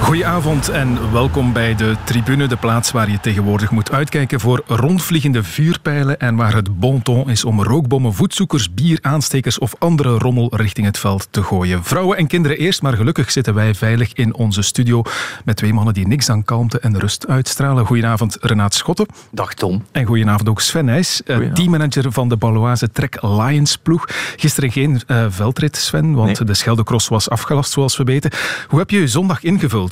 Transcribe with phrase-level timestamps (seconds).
[0.00, 5.42] Goedenavond en welkom bij de Tribune, de plaats waar je tegenwoordig moet uitkijken voor rondvliegende
[5.42, 10.56] vuurpijlen en waar het bon ton is om rookbommen, voetzoekers, bier, aanstekers of andere rommel
[10.56, 11.84] richting het veld te gooien.
[11.84, 15.02] Vrouwen en kinderen eerst, maar gelukkig zitten wij veilig in onze studio
[15.44, 17.86] met twee mannen die niks aan kalmte en rust uitstralen.
[17.86, 19.06] Goedenavond Renaat Schotten.
[19.30, 19.84] Dag Tom.
[19.92, 24.04] En goedenavond ook Sven Nijs, eh, teammanager van de Baloise Trek Lions ploeg.
[24.36, 26.46] Gisteren geen uh, veldrit Sven, want nee.
[26.46, 28.30] de Scheldecross was afgelast zoals we weten.
[28.68, 29.85] Hoe heb je je zondag ingevuld?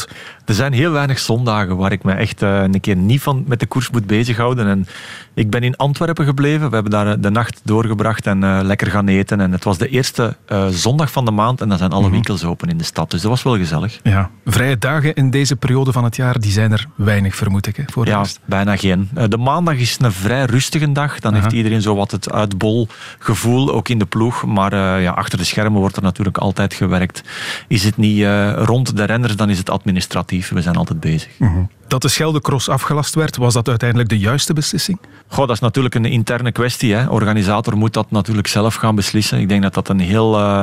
[0.45, 3.61] Er zijn heel weinig zondagen waar ik me echt uh, een keer niet van met
[3.61, 4.67] de koers moet bezighouden.
[4.67, 4.87] En
[5.35, 6.69] ik ben in Antwerpen gebleven.
[6.69, 9.41] We hebben daar eh, de nacht doorgebracht en uh, lekker gaan eten.
[9.41, 12.07] En het was de eerste uh, zondag van de maand en dan zijn alle mm
[12.07, 12.15] -hmm.
[12.15, 13.11] winkels open in de stad.
[13.11, 14.01] Dus dat was wel gezellig.
[14.03, 17.77] Ja, vrije dagen in deze periode van het jaar, die zijn er weinig, vermoed ik.
[17.77, 19.11] Hè, voor ja, bijna geen.
[19.29, 21.21] de maandag is een vrij rustige dag.
[21.21, 21.43] Dan -huh.
[21.43, 22.89] heeft iedereen zo wat het uitbol
[23.19, 24.45] gevoel, ook in de ploeg.
[24.45, 27.23] Maar ja, achter de schermen wordt er natuurlijk altijd gewerkt.
[27.69, 30.49] Is het niet rond de renners, dan is het administratief.
[30.49, 31.31] We zijn altijd bezig.
[31.39, 31.69] Mm -hmm.
[31.87, 34.99] Dat de Scheldecross afgelast werd, was dat uiteindelijk de juiste beslissing?
[35.27, 36.95] Goh, dat is natuurlijk een interne kwestie.
[36.95, 37.07] Hè.
[37.09, 39.39] Organisator moet dat natuurlijk zelf gaan beslissen.
[39.39, 40.63] Ik denk dat dat een heel uh,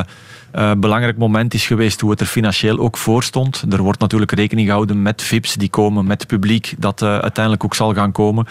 [0.55, 3.63] uh, belangrijk moment is geweest hoe het er financieel ook voor stond.
[3.69, 7.63] Er wordt natuurlijk rekening gehouden met VIP's die komen, met het publiek dat uh, uiteindelijk
[7.63, 8.47] ook zal gaan komen.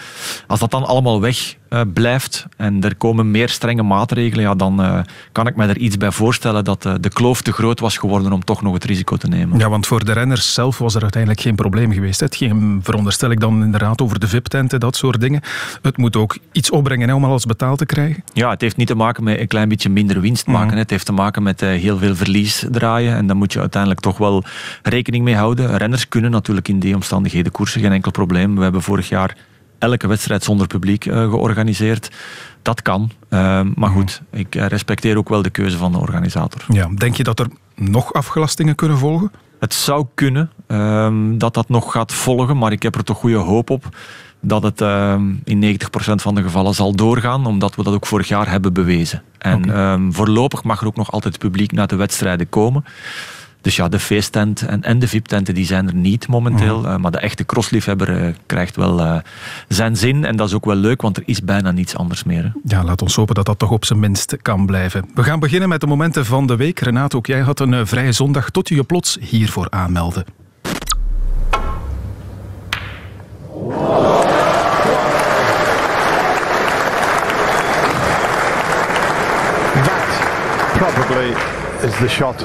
[0.47, 1.59] Als dat dan allemaal weg
[1.93, 6.11] blijft en er komen meer strenge maatregelen, ja, dan kan ik me er iets bij
[6.11, 9.59] voorstellen dat de kloof te groot was geworden om toch nog het risico te nemen.
[9.59, 12.19] Ja, want voor de renners zelf was er uiteindelijk geen probleem geweest.
[12.19, 15.41] Het ging, veronderstel ik dan inderdaad over de VIP-tenten, dat soort dingen.
[15.81, 18.23] Het moet ook iets opbrengen hè, om alles betaald te krijgen.
[18.33, 20.73] Ja, het heeft niet te maken met een klein beetje minder winst maken.
[20.73, 20.77] Mm.
[20.77, 23.15] Het heeft te maken met heel veel verlies draaien.
[23.15, 24.43] En daar moet je uiteindelijk toch wel
[24.83, 25.77] rekening mee houden.
[25.77, 28.55] Renners kunnen natuurlijk in die omstandigheden koersen, geen enkel probleem.
[28.55, 29.37] We hebben vorig jaar
[29.79, 32.11] elke wedstrijd zonder publiek uh, georganiseerd.
[32.61, 33.11] Dat kan.
[33.29, 36.65] Uh, maar goed, ik respecteer ook wel de keuze van de organisator.
[36.67, 39.31] Ja, denk je dat er nog afgelastingen kunnen volgen?
[39.59, 43.35] Het zou kunnen uh, dat dat nog gaat volgen, maar ik heb er toch goede
[43.35, 43.95] hoop op
[44.41, 45.79] dat het uh, in 90%
[46.15, 49.21] van de gevallen zal doorgaan, omdat we dat ook vorig jaar hebben bewezen.
[49.37, 49.93] En okay.
[49.93, 52.83] um, voorlopig mag er ook nog altijd publiek naar de wedstrijden komen.
[53.61, 56.79] Dus ja, de feesttent en, en de VIP-tenten die zijn er niet momenteel.
[56.79, 56.85] Mm.
[56.85, 59.17] Uh, maar de echte crossliefhebber uh, krijgt wel uh,
[59.67, 60.25] zijn zin.
[60.25, 62.43] En dat is ook wel leuk, want er is bijna niets anders meer.
[62.43, 62.49] Hè.
[62.63, 65.09] Ja, laat ons hopen dat dat toch op zijn minst kan blijven.
[65.13, 66.79] We gaan beginnen met de momenten van de week.
[66.79, 70.25] Renaat, ook jij had een vrije zondag tot je je plots hiervoor aanmeldde.
[81.21, 82.41] Probably is the shot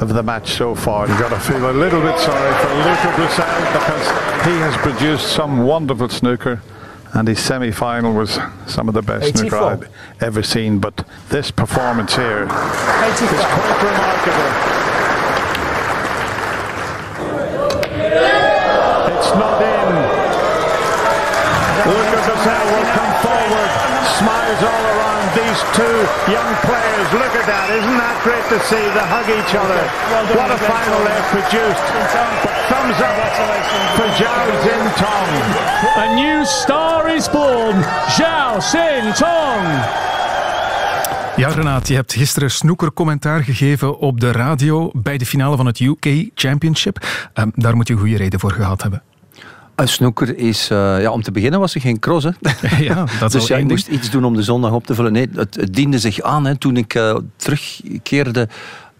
[0.00, 1.08] of the match so far.
[1.08, 4.06] You've got to feel a little bit sorry for Luca Broussard because
[4.44, 6.60] he has produced some wonderful snooker
[7.12, 9.48] and his semi-final was some of the best 84.
[9.48, 9.88] snooker I've
[10.22, 10.78] ever seen.
[10.80, 13.22] But this performance here 85.
[13.22, 14.50] is quite remarkable.
[19.14, 19.94] It's not in.
[21.86, 23.70] Luca Broussard will come forward,
[24.18, 25.98] smiles all around these two
[26.30, 27.06] young players.
[27.12, 27.66] Look at that.
[27.70, 28.84] Isn't that great to see?
[28.96, 29.80] They hug each other.
[30.38, 31.84] What a final they've produced.
[32.44, 33.16] But thumbs up
[33.96, 35.30] for Zhao Xin Tong.
[36.04, 37.76] A new star is born.
[38.16, 39.66] Zhao Xin Tong.
[41.36, 45.66] Ja, Renaat, je hebt gisteren snoeker commentaar gegeven op de radio bij de finale van
[45.66, 47.06] het UK Championship.
[47.34, 49.02] Um, daar moet je een goede reden voor gehad hebben.
[49.74, 52.24] Een snoeker is, uh, ja, om te beginnen was er geen cross.
[52.24, 52.30] Hè?
[52.84, 55.12] Ja, dat dus ja, ik moest iets doen om de zondag op te vullen.
[55.12, 58.48] Nee, het, het diende zich aan hè, toen ik uh, terugkeerde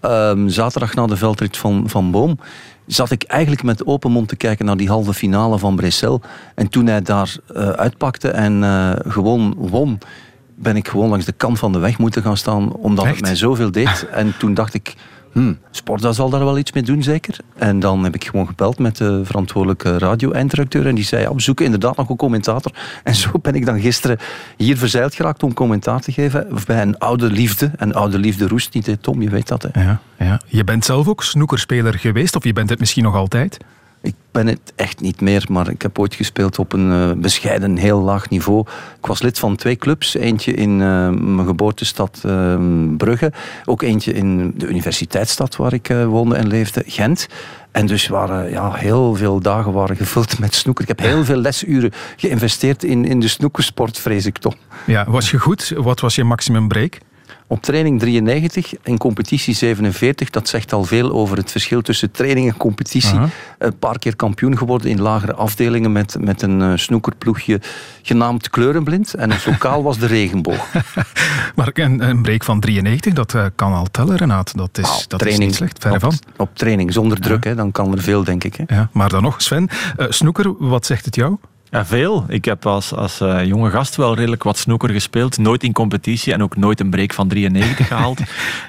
[0.03, 2.39] um, zaterdag na de veldrit van, van Boom.
[2.87, 6.21] Zat ik eigenlijk met open mond te kijken naar die halve finale van Bressel.
[6.55, 8.63] En toen hij daar uh, uitpakte en
[9.07, 9.99] gewoon won,
[10.55, 13.15] ben ik gewoon langs de kant van de weg moeten gaan staan, omdat Echt?
[13.15, 14.07] het mij zoveel deed.
[14.13, 14.95] En toen dacht ik,
[15.35, 17.37] Hmm, Sportza zal daar wel iets mee doen, zeker.
[17.57, 20.87] En dan heb ik gewoon gebeld met de verantwoordelijke radio-eindredacteur.
[20.87, 22.73] En die zei, ja, we zoeken inderdaad nog een commentator.
[23.03, 24.19] En zo ben ik dan gisteren
[24.57, 26.49] hier verzeild geraakt om commentaar te geven.
[26.67, 27.71] Bij een oude liefde.
[27.77, 29.63] En oude liefde roest niet, hè, Tom, je weet dat.
[29.63, 29.83] Hè.
[29.83, 30.41] Ja, ja.
[30.47, 33.59] Je bent zelf ook snoekerspeler geweest, of je bent het misschien nog altijd?
[34.05, 37.77] Ik ben het echt niet meer, maar ik heb ooit gespeeld op een uh, bescheiden,
[37.77, 38.65] heel laag niveau.
[38.99, 40.15] Ik was lid van twee clubs.
[40.15, 42.57] Eentje in uh, mijn geboortestad uh,
[42.97, 43.33] Brugge.
[43.65, 47.29] Ook eentje in de universiteitsstad waar ik woonde en leefde, Gent.
[47.71, 50.83] En dus waren ja, heel veel dagen waren gevuld met snoeker.
[50.83, 54.55] Ik heb heel veel lesuren geïnvesteerd in, in de snoekersport, vrees ik toch.
[54.87, 55.73] Ja, was je goed?
[55.77, 56.99] Wat was je maximum break?
[57.47, 60.31] Op training 93 en competitie 47.
[60.31, 63.15] Dat zegt al veel over het verschil tussen training en competitie.
[63.19, 63.29] Aha.
[63.59, 67.61] Een paar keer kampioen geworden in lagere afdelingen met, met een eh, snoekerploegje
[68.03, 69.15] genaamd Kleurenblind.
[69.15, 70.67] En het lokaal was de regenboog.
[71.55, 74.57] Maar een, een break van 93, dat eh, kan al tellen, Renaat.
[74.57, 76.15] Dat is, Nou, dat is niet slecht, verre op, van.
[76.37, 78.57] op training zonder druk, hè, dan kan er veel, denk ik.
[78.57, 78.75] Hè.
[78.75, 81.37] Ja, maar dan nog, Sven, eh, snoeker, wat zegt het jou?
[81.75, 82.25] Ja, veel.
[82.29, 85.39] Ik heb als, als eh, jonge gast wel redelijk wat snoeker gespeeld.
[85.39, 88.19] Nooit in competitie en ook nooit een break van 93 gehaald.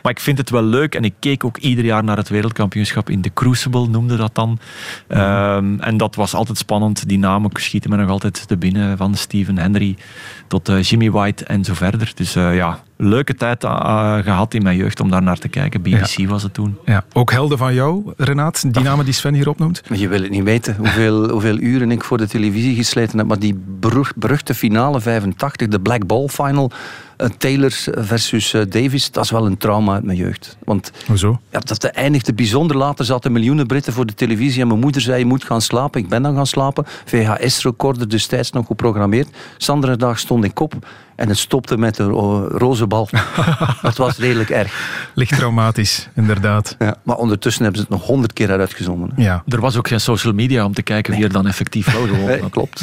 [0.02, 3.10] Maar ik vind het wel leuk en ik keek ook ieder jaar naar het wereldkampioenschap
[3.10, 4.60] in de Crucible, noemde dat dan.
[5.08, 7.08] Ehm, en dat was altijd spannend.
[7.08, 8.98] Die namen schieten me nog altijd te binnen.
[8.98, 9.96] Van Steven Henry
[10.48, 12.12] tot eh, Jimmy White en zo verder.
[12.16, 15.82] Dus eh, ja, leuke tijd eh, gehad in mijn jeugd om daar naar te kijken.
[15.82, 16.78] BBC was het toen.
[16.86, 19.82] Ja, ook helden van jou, Renaat, die namen die Sven hier opnoemt?
[19.90, 23.28] Maar Je wil het niet weten hoeveel, hoeveel uren ik voor de televisie gesleten heb.
[23.28, 26.72] Maar die berucht- beruchte finale 85, de Black Ball Final,
[27.18, 30.58] eh, Taylor versus eh, Davis, dat is wel een trauma uit mijn jeugd.
[30.64, 31.40] Want Hoezo?
[31.50, 33.00] ja, dat eindigde bijzonder laat.
[33.00, 36.02] Er zaten miljoenen Britten voor de televisie en mijn moeder zei je moet gaan slapen.
[36.02, 36.86] Ik ben dan gaan slapen.
[37.06, 39.28] VHS-recorder destijds nog geprogrammeerd.
[39.58, 40.74] Zanderdag stond ik op
[41.16, 43.10] en het stopte met een ro- roze bal.
[43.82, 45.10] dat was redelijk erg.
[45.14, 46.76] Licht traumatisch, inderdaad.
[46.80, 49.12] Ja, maar ondertussen hebben ze het nog honderd keer uitgezonden.
[49.16, 52.02] Ja, Er was ook geen social media om te kijken wie er dan effectief wel
[52.02, 52.52] gewonnen Nee, had.
[52.58, 52.82] klopt.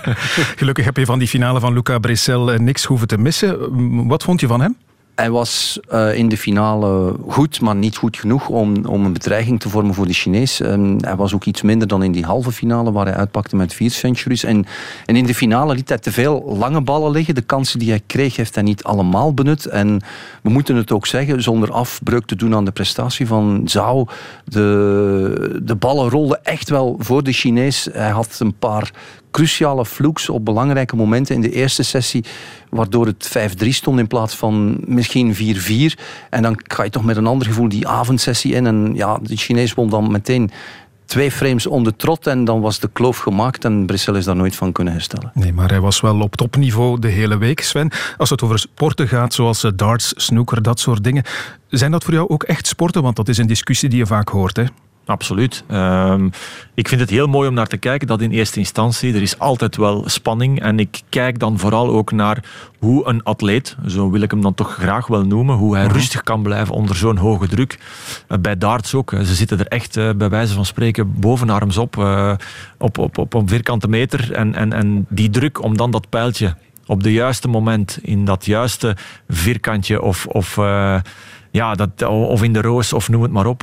[0.56, 4.06] gelukkig heb je van die finale van Luca Bressel eh, niks hoeven te missen.
[4.08, 4.76] Wat vond je van hem?
[5.16, 9.60] Hij was eh, in de finale goed, maar niet goed genoeg om, om een bedreiging
[9.60, 10.60] te vormen voor de Chinees.
[10.60, 13.74] En hij was ook iets minder dan in die halve finale, waar hij uitpakte met
[13.74, 14.44] vier centuries.
[14.44, 14.66] En,
[15.06, 17.34] en in de finale liet hij te veel lange ballen liggen.
[17.34, 19.66] De kansen die hij kreeg, heeft hij niet allemaal benut.
[19.66, 20.00] En
[20.42, 24.06] we moeten het ook zeggen, zonder afbreuk te doen aan de prestatie van Zhao.
[24.44, 27.88] De, de ballen rolden echt wel voor de Chinees.
[27.92, 28.90] Hij had een paar
[29.36, 32.24] cruciale flukes op belangrijke momenten in de eerste sessie,
[32.76, 35.38] waardoor het 5-3 stond in plaats van misschien 4-4.
[36.30, 38.66] En dan ga je toch met een ander gevoel die avondsessie in.
[38.66, 40.50] En ja, de Chinees won dan meteen
[41.06, 44.72] twee frames trot en dan was de kloof gemaakt en Brussel is daar nooit van
[44.72, 45.30] kunnen herstellen.
[45.34, 47.60] Nee, maar hij was wel op topniveau de hele week.
[47.60, 51.24] Sven, als het over sporten gaat, zoals eh, darts, snooker, dat soort dingen,
[51.68, 53.02] zijn dat voor jou ook echt sporten?
[53.02, 54.64] Want dat is een discussie die je vaak hoort, hè?
[55.06, 55.64] Absoluut.
[55.66, 56.28] Ehm,
[56.74, 59.38] ik vind het heel mooi om naar te kijken dat in eerste instantie er is
[59.38, 60.60] altijd wel spanning.
[60.60, 62.44] En ik kijk dan vooral ook naar
[62.78, 66.22] hoe een atleet, zo wil ik hem dan toch graag wel noemen, hoe hij rustig
[66.22, 67.78] kan blijven onder zo'n hoge druk.
[68.28, 69.10] Eh, bij darts ook.
[69.10, 72.32] Ze zitten er echt eh, bij wijze van spreken bovenarms op, eh,
[72.78, 74.32] op, op, op een vierkante meter.
[74.32, 76.54] En, en, en die druk om dan dat pijltje
[76.86, 78.96] op de juiste moment in dat juiste
[79.28, 80.56] vierkantje of, of,
[81.50, 83.62] ja, dat, of in de roos of noem het maar op.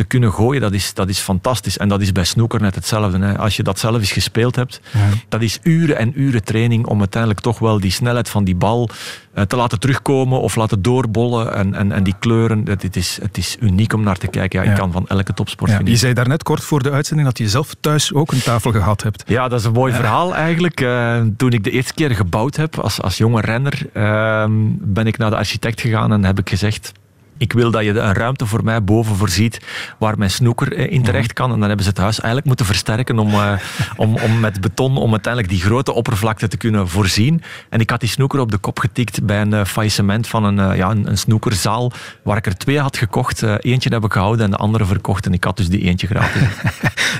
[0.00, 1.78] te kunnen gooien, dat is, dat is fantastisch.
[1.78, 3.18] En dat is bij snoeker net hetzelfde.
[3.18, 3.38] Hè.
[3.38, 4.80] Als je dat zelf eens gespeeld hebt,
[5.28, 8.88] dat is uren en uren training om uiteindelijk toch wel die snelheid van die bal
[9.34, 11.54] eh, te laten terugkomen of laten doorbollen.
[11.54, 14.62] En, en, en die kleuren, het, is, het is uniek om naar te kijken.
[14.62, 14.70] Ja.
[14.70, 17.48] Ik kan van elke topsport Ja, je zei daarnet kort voor de uitzending dat je
[17.48, 19.22] zelf thuis ook een tafel gehad hebt.
[19.26, 20.80] Ja, dat is een mooi verhaal eigenlijk.
[20.80, 25.18] Eh, toen ik de eerste keer gebouwd heb als, als jonge renner, ehm, ben ik
[25.18, 26.92] naar de architect gegaan en heb ik gezegd.
[27.40, 29.60] Ik wil dat je een ruimte voor mij boven voorziet
[29.98, 31.52] waar mijn snoeker eh, in terecht kan.
[31.52, 33.52] En dan hebben ze het huis eigenlijk moeten versterken om, eh,
[33.96, 37.42] om, om met beton om uiteindelijk die grote oppervlakte te kunnen voorzien.
[37.68, 40.76] En ik had die snoeker op de kop getikt bij een eh, faillissement van een,
[40.76, 41.92] ja, een, een snoekerzaal
[42.22, 43.42] waar ik er twee had gekocht.
[43.42, 45.26] Eentje heb ik gehouden en de andere verkocht.
[45.26, 46.42] En ik had dus die eentje gratis.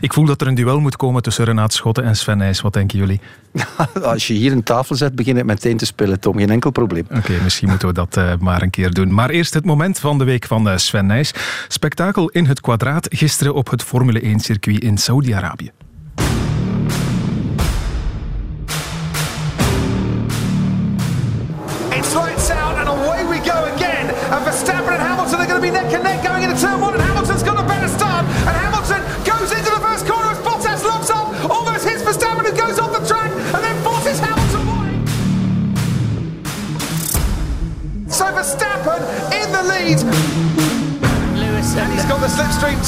[0.01, 2.61] Ik voel dat er een duel moet komen tussen Renaat Schotten en Sven Nijs.
[2.61, 3.21] Wat denken jullie?
[4.03, 6.39] Als je hier een tafel zet, begin ik meteen te spelen, Tom.
[6.39, 7.07] Geen enkel probleem.
[7.11, 9.15] Oké, misschien moeten we dat maar een keer doen.
[9.15, 11.33] Maar eerst het moment van de week van eh, Sven Nijs.
[11.69, 15.71] Spektakel in het kwadraat gisteren op het Formule 1-circuit in Saudi-Arabië.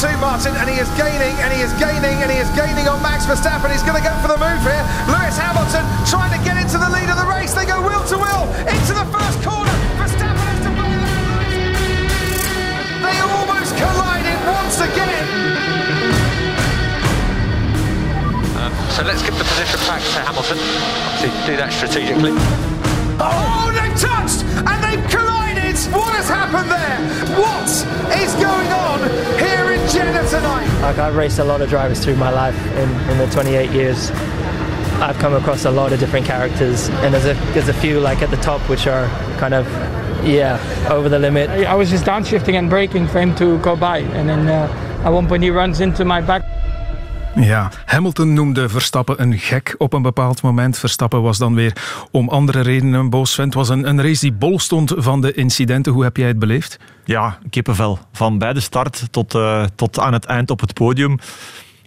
[0.02, 3.00] Slipstream Martin, and he is gaining, and he is gaining, and he is gaining on
[3.02, 3.70] Max Verstappen.
[3.70, 4.84] He's going to go for the move here.
[5.06, 7.54] Lewis Hamilton trying to get into the lead of the race.
[7.54, 9.70] They go wheel to wheel into the first corner.
[10.02, 10.98] Verstappen has to break
[13.06, 15.22] They almost collided once again.
[18.58, 20.58] Um, so let's give the position back to Hamilton.
[20.58, 22.34] Obviously, do that strategically.
[23.22, 25.11] Oh, they've touched and they've collided.
[25.92, 26.98] What has happened there?
[27.38, 27.68] What
[28.18, 29.00] is going on
[29.38, 30.66] here in Jeddah tonight?
[30.80, 34.10] Like I've raced a lot of drivers through my life in, in the 28 years.
[35.00, 38.22] I've come across a lot of different characters, and there's a there's a few like
[38.22, 39.08] at the top which are
[39.38, 39.66] kind of
[40.24, 40.58] yeah
[40.90, 41.50] over the limit.
[41.50, 45.02] I, I was just downshifting and braking for him to go by, and then uh,
[45.04, 46.42] at one point he runs into my back.
[47.34, 50.78] Ja, Hamilton noemde Verstappen een gek op een bepaald moment.
[50.78, 51.76] Verstappen was dan weer
[52.10, 53.54] om andere redenen een boos vent.
[53.54, 55.92] Het was een, een race die bol stond van de incidenten.
[55.92, 56.78] Hoe heb jij het beleefd?
[57.04, 57.98] Ja, kippenvel.
[58.12, 61.18] Van bij de start tot, uh, tot aan het eind op het podium.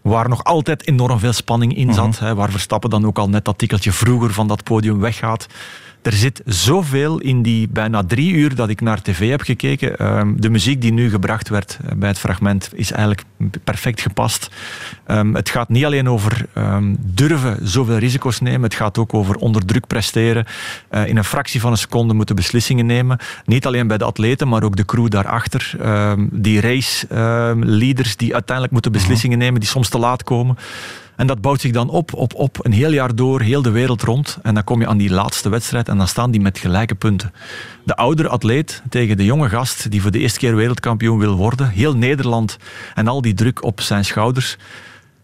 [0.01, 2.19] Waar nog altijd enorm veel spanning in zat.
[2.19, 5.47] hè, waar Verstappen dan ook al net dat tikkeltje vroeger van dat podium weggaat.
[6.05, 9.97] Er zit zoveel in die bijna drie uur dat ik naar tv heb gekeken.
[9.97, 13.23] Ehm, de muziek die nu gebracht werd eh, bij het fragment is eigenlijk
[13.63, 14.49] perfect gepast.
[15.05, 18.63] Ehm, het gaat niet alleen over um, durven zoveel risico's nemen.
[18.63, 20.45] Het gaat ook over onder druk presteren.
[20.91, 23.19] Uh, in een fractie van een seconde moeten beslissingen nemen.
[23.45, 25.73] Niet alleen bij de atleten, maar ook de crew daarachter.
[26.31, 27.07] die race
[27.59, 30.57] leaders die uiteindelijk moeten beslissingen nemen, die soms te laat komen.
[31.15, 34.01] En dat bouwt zich dan op, op, op, een heel jaar door, heel de wereld
[34.01, 34.37] rond.
[34.43, 37.33] En dan kom je aan die laatste wedstrijd en dan staan die met gelijke punten.
[37.83, 41.69] De oudere atleet tegen de jonge gast die voor de eerste keer wereldkampioen wil worden.
[41.69, 42.57] Heel Nederland
[42.93, 44.57] en al die druk op zijn schouders.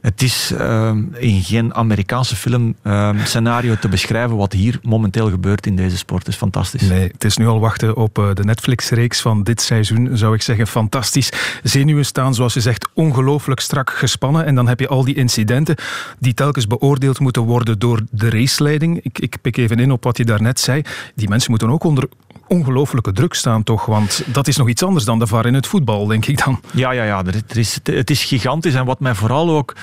[0.02, 5.66] Het is uh, in geen Amerikaanse film uh, scenario te beschrijven wat hier momenteel gebeurt
[5.66, 6.20] in deze sport.
[6.20, 6.82] Het is fantastisch.
[6.82, 10.42] Nee, het is nu al wachten op uh, de Netflix-reeks van dit seizoen, zou ik
[10.42, 10.68] zeggen.
[10.68, 11.32] Fantastisch.
[11.64, 14.46] Zenuwen staan, zoals je zegt, ongelooflijk strak gespannen.
[14.46, 15.76] En dan heb je al die incidenten
[16.20, 19.00] die telkens beoordeeld moeten worden door de raceleiding.
[19.04, 20.82] Ik, ik pik even in op wat je daarnet zei.
[21.16, 22.08] Die mensen moeten ook onder
[22.52, 23.86] ongelooflijke druk staan, toch?
[23.86, 26.60] Want dat is nog iets anders dan de VAR in het voetbal, denk ik dan.
[26.74, 27.24] Ja, ja, ja.
[27.26, 28.74] Er is, het is gigantisch.
[28.74, 29.76] En wat mij vooral ook...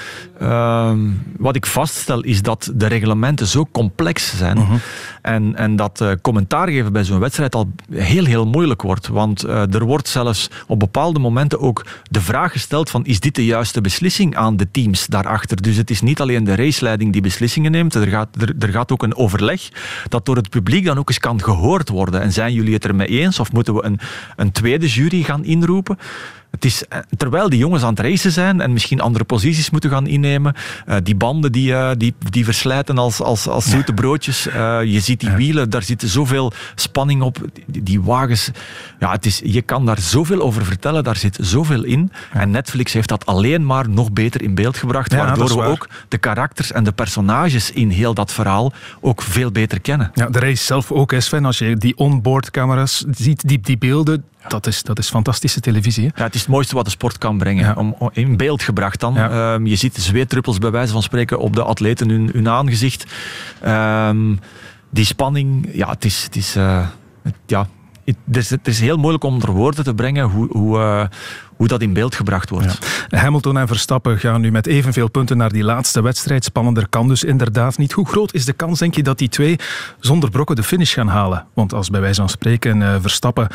[0.43, 0.93] Uh,
[1.37, 4.57] wat ik vaststel, is dat de reglementen zo complex zijn.
[4.57, 4.73] Uh mhm.
[4.73, 4.81] -huh.
[5.23, 9.07] En, en dat uh, commentaar geven bij zo'n wedstrijd al heel, heel moeilijk wordt.
[9.07, 13.35] Want uh, er wordt zelfs op bepaalde momenten ook de vraag gesteld van is dit
[13.35, 15.63] de juiste beslissing aan de teams daarachter?
[15.63, 17.95] Dus het is niet alleen de raceleiding die beslissingen neemt.
[17.95, 19.69] Er gaat, er, er gaat ook een overleg
[20.09, 22.21] dat door het publiek dan ook eens kan gehoord worden.
[22.21, 23.41] En zijn jullie het ermee eens?
[23.41, 23.99] Of moeten we een,
[24.37, 25.99] een tweede jury gaan inroepen?
[26.51, 29.91] Het is, eh, terwijl die jongens aan het racen zijn en misschien andere posities moeten
[29.91, 30.55] gaan innemen,
[30.89, 34.47] uh, die banden die, uh, die, die verslijten als, als, als zoete broodjes.
[34.47, 37.39] Uh, je ziet die wielen, daar zit zoveel spanning op.
[37.67, 38.51] Die, die, wagens,
[38.99, 42.13] ja, het is, je kan daar zoveel over vertellen, daar zit zoveel in.
[42.33, 45.89] En Netflix heeft dat alleen maar nog beter in beeld gebracht, ja, waardoor we ook
[46.09, 50.11] de karakters en de personages in heel dat verhaal ook veel beter kennen.
[50.15, 54.67] Ja, de race zelf ook, Sven, als je die onboard-camera's ziet, die, die beelden, dat
[54.67, 56.05] is, dat is fantastische televisie.
[56.05, 56.11] Hè?
[56.15, 57.65] Ja, het is het mooiste wat de sport kan brengen.
[57.65, 57.75] Ja.
[57.75, 59.15] Om, in beeld gebracht dan.
[59.15, 59.55] Ja.
[59.55, 63.05] Um, je ziet zweetdruppels bij wijze van spreken op de atleten hun, hun aangezicht.
[63.67, 64.41] Um,
[64.91, 66.23] die spanning, ja, het is...
[66.23, 66.87] Het is uh,
[67.23, 67.69] het, ja,
[68.05, 71.05] het, is, het is heel moeilijk om onder woorden te brengen hoe, hoe, uh,
[71.57, 72.79] hoe dat in beeld gebracht wordt.
[73.09, 73.19] Ja.
[73.19, 76.45] Hamilton en Verstappen gaan nu met evenveel punten naar die laatste wedstrijd.
[76.45, 77.93] Spannender kan dus inderdaad niet.
[77.93, 79.59] Hoe groot is de kans, denk je, dat die twee
[80.01, 81.47] zonder brokken de finish gaan halen?
[81.55, 83.49] Want als bij wijze van spreken uh, Verstappen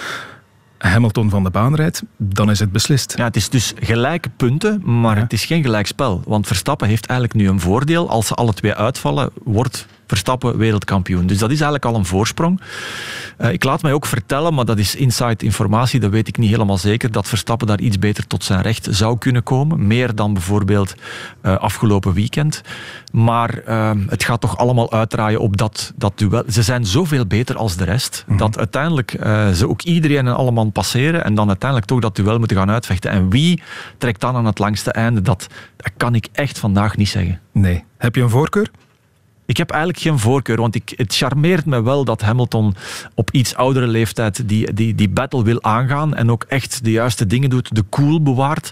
[0.89, 3.13] Hamilton van de baan rijdt, dan is het beslist.
[3.17, 5.21] Ja, het is dus gelijke punten, maar ja.
[5.21, 6.21] het is geen gelijkspel.
[6.25, 8.09] Want Verstappen heeft eigenlijk nu een voordeel.
[8.09, 11.27] Als ze alle twee uitvallen, wordt Verstappen wereldkampioen.
[11.27, 12.61] Dus dat is eigenlijk al een voorsprong.
[13.41, 16.49] Uh, ik laat mij ook vertellen, maar dat is inside informatie, dat weet ik niet
[16.49, 19.87] helemaal zeker, dat Verstappen daar iets beter tot zijn recht zou kunnen komen.
[19.87, 20.95] Meer dan bijvoorbeeld
[21.43, 22.61] uh, afgelopen weekend.
[23.11, 26.43] Maar uh, het gaat toch allemaal uitdraaien op dat, dat duel.
[26.49, 28.37] Ze zijn zoveel beter als de rest, mm -hmm.
[28.37, 29.11] dat uiteindelijk
[29.53, 33.11] ze ook iedereen en allemaal passeren en dan uiteindelijk toch dat duel moeten gaan uitvechten.
[33.11, 33.61] En wie
[33.97, 37.39] trekt dan aan het langste einde, dat, dat kan ik echt vandaag niet zeggen.
[37.51, 37.83] Nee.
[37.97, 38.69] Heb je een voorkeur?
[39.45, 42.75] Ik heb eigenlijk geen voorkeur, want ik, het charmeert me wel dat Hamilton
[43.15, 47.27] op iets oudere leeftijd die, die, die battle wil aangaan en ook echt de juiste
[47.27, 48.71] dingen doet, de cool bewaart.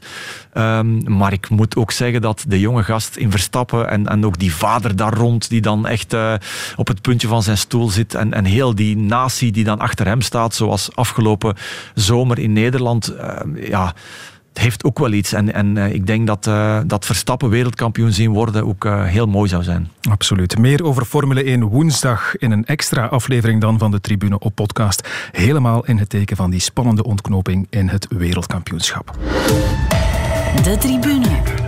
[0.53, 4.39] Um, maar ik moet ook zeggen dat de jonge gast in Verstappen en, en ook
[4.39, 6.33] die vader daar rond, die dan echt uh,
[6.75, 10.05] op het puntje van zijn stoel zit en, en heel die natie die dan achter
[10.05, 11.55] hem staat, zoals afgelopen
[11.95, 13.93] zomer in Nederland, uh, ja
[14.53, 15.33] het heeft ook wel iets.
[15.33, 19.25] En, en uh, ik denk dat, uh, dat Verstappen wereldkampioen zien worden ook uh, heel
[19.25, 19.89] mooi zou zijn.
[20.09, 20.57] Absoluut.
[20.57, 25.09] Meer over Formule 1 woensdag in een extra aflevering dan van de Tribune op podcast.
[25.31, 29.17] Helemaal in het teken van die spannende ontknoping in het wereldkampioenschap.
[30.63, 31.60] De Tribune.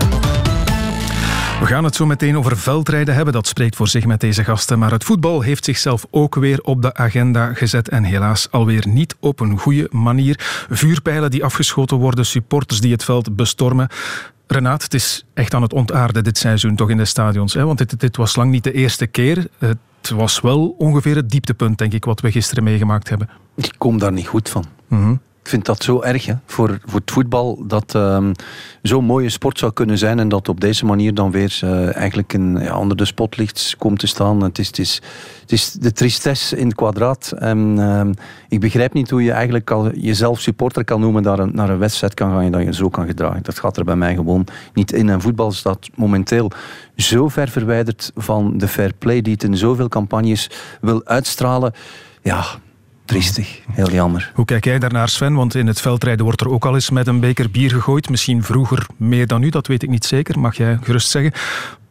[1.64, 3.34] We gaan het zo meteen over veldrijden hebben.
[3.34, 4.80] Dat spreekt voor zich met deze gasten.
[4.80, 7.90] Maar het voetbal heeft zichzelf ook weer op de agenda gezet.
[7.90, 10.66] En helaas alweer niet op een goede manier.
[10.70, 13.88] Vuurpijlen die afgeschoten worden, supporters die het veld bestormen.
[14.48, 17.54] Renaat, het is echt aan het ontaarden dit seizoen toch in de stadions.
[17.54, 17.66] Hè?
[17.66, 19.48] Want dit, dit was lang niet de eerste keer.
[19.58, 23.30] Het was wel ongeveer het dieptepunt, denk ik, wat we gisteren meegemaakt hebben.
[23.56, 24.66] Ik kom daar niet goed van.
[24.88, 25.20] Mm -hmm.
[25.44, 28.32] Ik vind dat zo erg hè, voor, voor het voetbal dat um,
[28.82, 32.34] zo'n mooie sport zou kunnen zijn en dat op deze manier dan weer uh, eigenlijk
[32.34, 34.44] een, ja, onder de spotlichts komt te staan.
[34.44, 35.02] Het is, het is,
[35.42, 37.34] het is de tristesse in het kwadraat.
[37.38, 38.02] En, uh,
[38.50, 42.14] ik begrijp niet hoe je eigenlijk jezelf supporter kan noemen naar een, naar een wedstrijd
[42.14, 43.44] kan gaan en dat je zo kan gedragen.
[43.44, 45.10] Dat gaat er bij mij gewoon niet in.
[45.10, 46.52] En voetbal staat momenteel
[46.96, 50.50] zo ver verwijderd van de fair play die het in zoveel campagnes
[50.82, 51.74] wil uitstralen.
[52.22, 52.46] Ja,
[53.14, 53.62] triestig.
[53.72, 54.32] Heel jammer.
[54.34, 55.34] Hoe kijk jij daarnaar, Sven?
[55.34, 58.10] Want in het veldrijden wordt er ook al eens met een beker bier gegooid.
[58.10, 60.40] Misschien vroeger meer dan nu, dat weet ik niet zeker.
[60.40, 61.32] Mag jij gerust zeggen.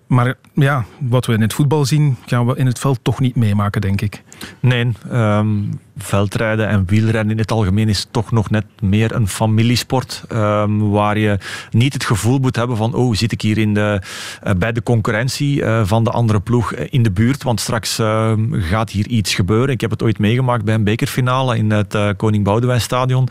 [0.06, 3.36] Maar ja, wat we in het voetbal zien, gaan we in het veld toch niet
[3.36, 4.22] meemaken, denk ik.
[4.60, 10.24] Nee, um, veldrijden en wielrennen in het algemeen is toch nog net meer een familiesport.
[10.32, 11.38] Um, waar je
[11.70, 14.02] niet het gevoel moet hebben van, oh, zit ik hier in de,
[14.46, 17.98] uh, bij de concurrentie uh, van de andere ploeg uh, in de buurt, want straks
[17.98, 19.68] ehm, gaat hier iets gebeuren.
[19.68, 23.28] Ik heb het ooit meegemaakt bij een bekerfinale in het Koning Boudewijn Stadion.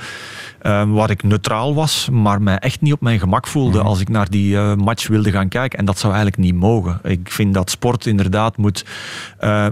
[0.65, 3.85] Um, waar ik neutraal was, maar mij echt niet op mijn gemak voelde mm.
[3.85, 5.79] als ik naar die match wilde gaan kijken.
[5.79, 6.99] En dat zou eigenlijk niet mogen.
[7.03, 8.85] Ik vind dat sport inderdaad moet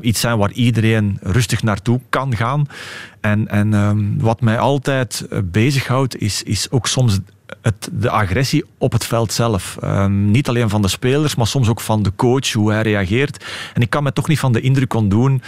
[0.01, 2.67] iets zijn waar iedereen rustig naartoe kan gaan.
[3.21, 7.19] En, en um, wat mij altijd uh, bezighoudt, is, is ook soms
[7.61, 9.77] het, de agressie op het veld zelf.
[9.83, 13.45] Um, niet alleen van de spelers, maar soms ook van de coach, hoe hij reageert.
[13.73, 15.41] En ik kan me toch niet van de indruk ontdoen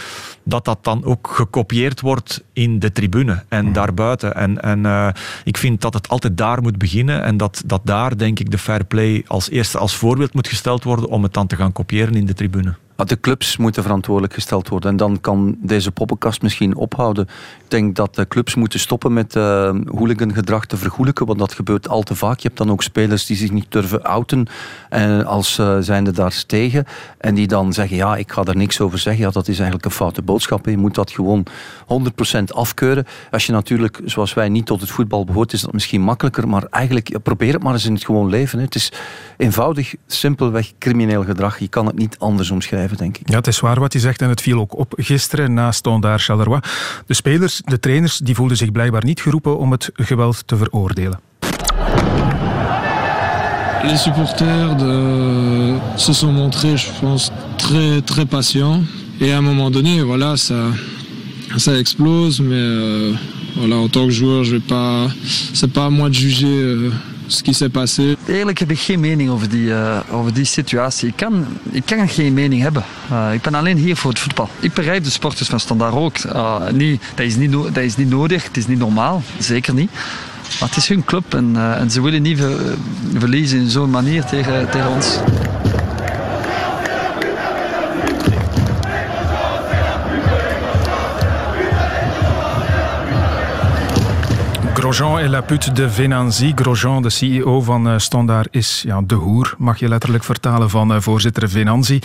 [0.44, 3.74] dat dat dan ook gekopieerd wordt in de tribune en mm.
[3.74, 4.36] daarbuiten.
[4.36, 5.08] En, en uh,
[5.44, 8.58] ik vind dat het altijd daar moet beginnen en dat, dat daar, denk ik, de
[8.58, 12.16] fair play als eerste als voorbeeld moet gesteld worden om het dan te gaan kopiëren
[12.16, 12.76] in de tribune.
[13.06, 14.90] De clubs moeten verantwoordelijk gesteld worden.
[14.90, 17.28] En dan kan deze poppenkast misschien ophouden.
[17.64, 21.26] Ik denk dat de clubs moeten stoppen met uh, hooligangedrag te vergoelijken.
[21.26, 22.40] Want dat gebeurt al te vaak.
[22.40, 24.48] Je hebt dan ook spelers die zich niet durven outen.
[24.90, 26.86] En als uh, zijnde daar tegen.
[27.18, 29.24] En die dan zeggen, ja, ik ga er niks over zeggen.
[29.24, 30.66] Ja, dat is eigenlijk een foute boodschap.
[30.66, 31.46] Je moet dat gewoon
[32.32, 33.06] 100% afkeuren.
[33.32, 36.48] Als je natuurlijk, zoals wij, niet tot het voetbal behoort, is dat misschien makkelijker.
[36.48, 38.60] Maar eigenlijk, probeer het maar eens in het gewoon leven.
[38.60, 38.92] Het is
[39.38, 41.60] eenvoudig, simpelweg crimineel gedrag.
[41.60, 42.91] Je kan het niet anders omschrijven.
[42.98, 43.30] Denk ik.
[43.30, 46.24] Ja, het is waar wat je zegt en het viel ook op gisteren na Standard
[46.24, 46.60] Charleroi.
[47.06, 51.20] De spelers, de trainers, die voelden zich blijkbaar niet geroepen om het geweld te veroordelen.
[53.84, 55.78] Les supporters de...
[55.96, 58.84] se sont montrés, je pense, très, très patients.
[59.20, 60.72] Et à un moment donné, voilà, ça,
[61.58, 62.42] ça explose.
[62.42, 63.14] Mais euh,
[63.56, 65.08] voilà, en tant que joueur, je vais pas.
[65.54, 66.62] C'est pas à moi de juger.
[66.62, 66.92] Euh,
[67.32, 68.16] ce passé.
[68.28, 71.08] Eigenlijk heb ik geen mening over die, uh, over die situatie.
[71.08, 72.84] Ik kan, ik kan geen mening hebben.
[73.12, 74.50] Uh, ik ben alleen hier voor het voetbal.
[74.60, 76.18] Ik begrijp de sporters van Standaard ook.
[76.18, 79.92] Uh, niet, dat, is niet, dat is niet nodig, het is niet normaal, zeker niet.
[80.60, 82.58] Maar het is hun club en, en ze willen niet ver,
[83.18, 85.18] verliezen in zo'n manier tegen, tegen ons.
[94.92, 96.52] Grosjean et la pute de Venanzi.
[96.56, 100.92] Grosjean, de CEO van uh, Standaard, is ja, de hoer, mag je letterlijk vertalen, van
[100.92, 102.00] uh, voorzitter Venanzi.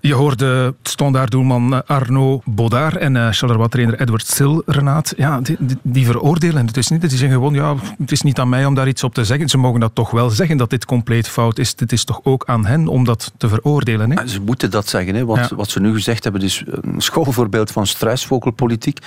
[0.00, 5.14] Je hoorde Standaard-doelman eh, Arnaud Baudard en uh, Charleroi-trainer Edward Sil, Renaat.
[5.16, 7.00] Ja, die, die, veroordelen het is niet.
[7.00, 9.48] Die zeggen gewoon, ja, het is niet aan mij om daar iets op te zeggen.
[9.48, 11.74] Ze mogen dat toch wel zeggen, dat dit compleet fout is.
[11.76, 14.10] Het is toch ook aan hen om dat te veroordelen.
[14.10, 14.26] Hè?
[14.26, 15.14] Ze moeten dat zeggen.
[15.14, 15.24] Hè.
[15.24, 15.56] Wat, ja.
[15.56, 18.98] wat ze nu gezegd hebben, is een schoolvoorbeeld van struisvogelpolitiek.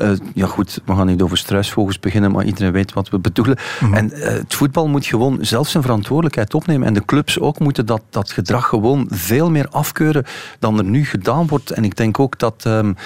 [0.00, 3.58] Uh, ja goed, we gaan niet over struisvogels beginnen, maar iedereen weet wat we bedoelen.
[3.80, 3.94] Mm.
[3.94, 6.86] En uh, het voetbal moet gewoon zelf zijn verantwoordelijkheid opnemen.
[6.86, 10.24] En de clubs ook moeten dat, dat gedrag gewoon veel meer afkeuren
[10.58, 11.70] dan er nu gedaan wordt.
[11.70, 12.64] En ik denk ook dat...
[12.66, 12.96] Um,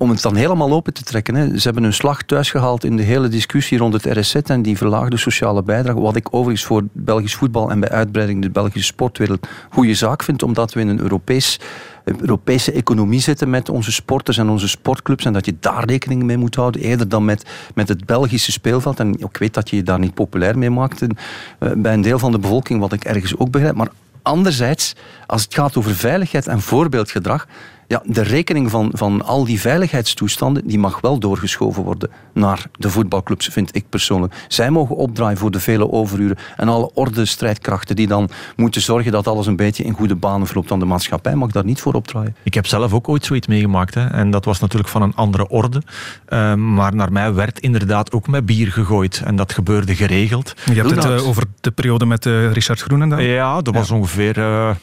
[0.00, 1.34] om het dan helemaal open te trekken.
[1.34, 1.58] Hè.
[1.58, 5.16] Ze hebben hun slag thuisgehaald in de hele discussie rond het RSZ en die verlaagde
[5.16, 6.00] sociale bijdrage.
[6.00, 10.42] Wat ik overigens voor Belgisch voetbal en bij uitbreiding de Belgische sportwereld goede zaak vind,
[10.42, 11.60] omdat we in een Europees
[12.04, 16.36] Europese economie zitten met onze sporters en onze sportclubs en dat je daar rekening mee
[16.36, 19.00] moet houden, eerder dan met, met het Belgische speelveld.
[19.00, 21.16] En ik weet dat je je daar niet populair mee maakt en,
[21.60, 23.74] uh, bij een deel van de bevolking, wat ik ergens ook begrijp.
[23.74, 23.90] Maar
[24.22, 24.94] anderzijds,
[25.26, 27.46] als het gaat over veiligheid en voorbeeldgedrag,
[27.90, 32.90] ja, de rekening van, van al die veiligheidstoestanden die mag wel doorgeschoven worden naar de
[32.90, 34.34] voetbalclubs, vind ik persoonlijk.
[34.48, 39.12] Zij mogen opdraaien voor de vele overuren en alle orde strijdkrachten die dan moeten zorgen
[39.12, 40.68] dat alles een beetje in goede banen verloopt.
[40.68, 42.36] Dan de maatschappij mag daar niet voor opdraaien.
[42.42, 43.94] Ik heb zelf ook ooit zoiets meegemaakt.
[43.94, 44.06] Hè.
[44.06, 45.82] En dat was natuurlijk van een andere orde.
[46.28, 49.22] Uh, maar naar mij werd inderdaad ook met bier gegooid.
[49.24, 50.54] En dat gebeurde geregeld.
[50.64, 53.20] Je hebt het uh, over de periode met uh, Richard Groenendaal?
[53.20, 53.94] Ja, dat was ja.
[53.94, 54.34] ongeveer,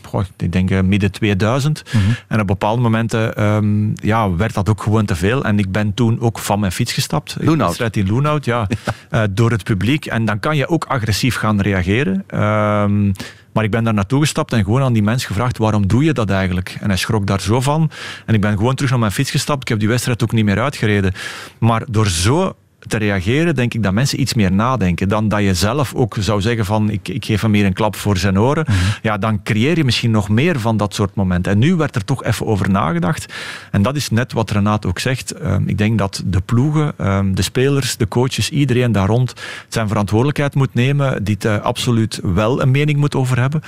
[0.05, 1.83] goh, ik denk midden 2000.
[1.93, 2.09] Mm -hmm.
[2.09, 5.43] En op een bepaald moment momenten um, ja, werd dat ook gewoon te veel.
[5.43, 7.35] En ik ben toen ook van mijn fiets gestapt.
[7.39, 7.95] Loenhout.
[7.95, 8.67] in Loenhout, ja.
[9.11, 10.05] uh, door het publiek.
[10.05, 12.23] En dan kan je ook agressief gaan reageren.
[12.43, 13.11] Um,
[13.51, 16.13] maar ik ben daar naartoe gestapt en gewoon aan die mens gevraagd: waarom doe je
[16.13, 16.77] dat eigenlijk?
[16.79, 17.91] En hij schrok daar zo van.
[18.25, 19.61] En ik ben gewoon terug naar mijn fiets gestapt.
[19.61, 21.13] Ik heb die wedstrijd ook niet meer uitgereden.
[21.59, 22.55] Maar door zo
[22.87, 26.41] te reageren, denk ik dat mensen iets meer nadenken dan dat je zelf ook zou
[26.41, 28.65] zeggen van ik, ik geef hem hier een klap voor zijn oren.
[28.67, 28.77] Mhm.
[29.01, 31.51] Ja, dan creëer je misschien nog meer van dat soort momenten.
[31.51, 33.33] En nu werd er toch even over nagedacht.
[33.71, 35.31] En dat is net wat Renaat ook zegt.
[35.31, 39.33] Ehm, ik denk dat de ploegen, ehm, de spelers, de coaches, iedereen daar rond
[39.67, 43.61] zijn verantwoordelijkheid moet nemen, dit uh, absoluut wel een mening moet over hebben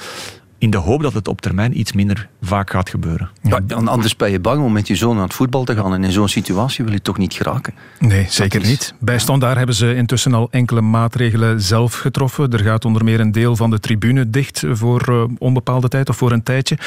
[0.59, 3.29] in de hoop dat het op termijn iets minder vaak gaat gebeuren.
[3.41, 6.03] Ja, anders ben je bang om met je zoon naar het voetbal te gaan en
[6.03, 7.73] in zo'n situatie wil je toch niet geraken.
[7.99, 8.93] Nee, zeker niet.
[8.99, 12.51] Bij Standaard hebben ze intussen al enkele maatregelen zelf getroffen.
[12.51, 16.17] Er gaat onder meer een deel van de tribune dicht voor uh, onbepaalde tijd of
[16.17, 16.77] voor een tijdje.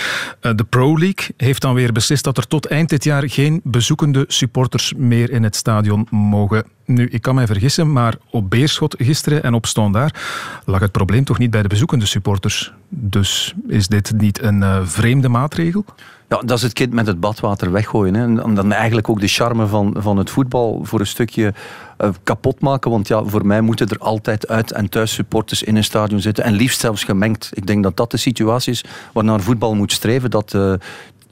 [0.43, 3.61] Uh, de Pro League heeft dan weer beslist dat er tot eind dit jaar geen
[3.65, 8.95] bezoekende supporters meer in het stadion mogen nu, ik kan mij vergissen, maar op Beerschot
[8.99, 10.19] gisteren en op Standaard
[10.65, 12.73] lag het probleem toch niet bij de bezoekende supporters.
[12.89, 15.85] Dus is dit niet een uh, vreemde maatregel?
[16.29, 18.15] Ja, dat is het kind met het badwater weggooien.
[18.15, 18.43] Hè.
[18.43, 21.55] En dan eigenlijk ook de charme van, van het voetbal voor een stukje
[21.99, 22.91] uh, kapot maken.
[22.91, 26.45] Want ja, voor mij moeten er altijd uit- en thuis supporters in een stadion zitten.
[26.45, 27.51] En liefst zelfs gemengd.
[27.55, 30.31] Ik denk dat dat de situatie is waarnaar voetbal moet streven.
[30.31, 30.73] Dat uh,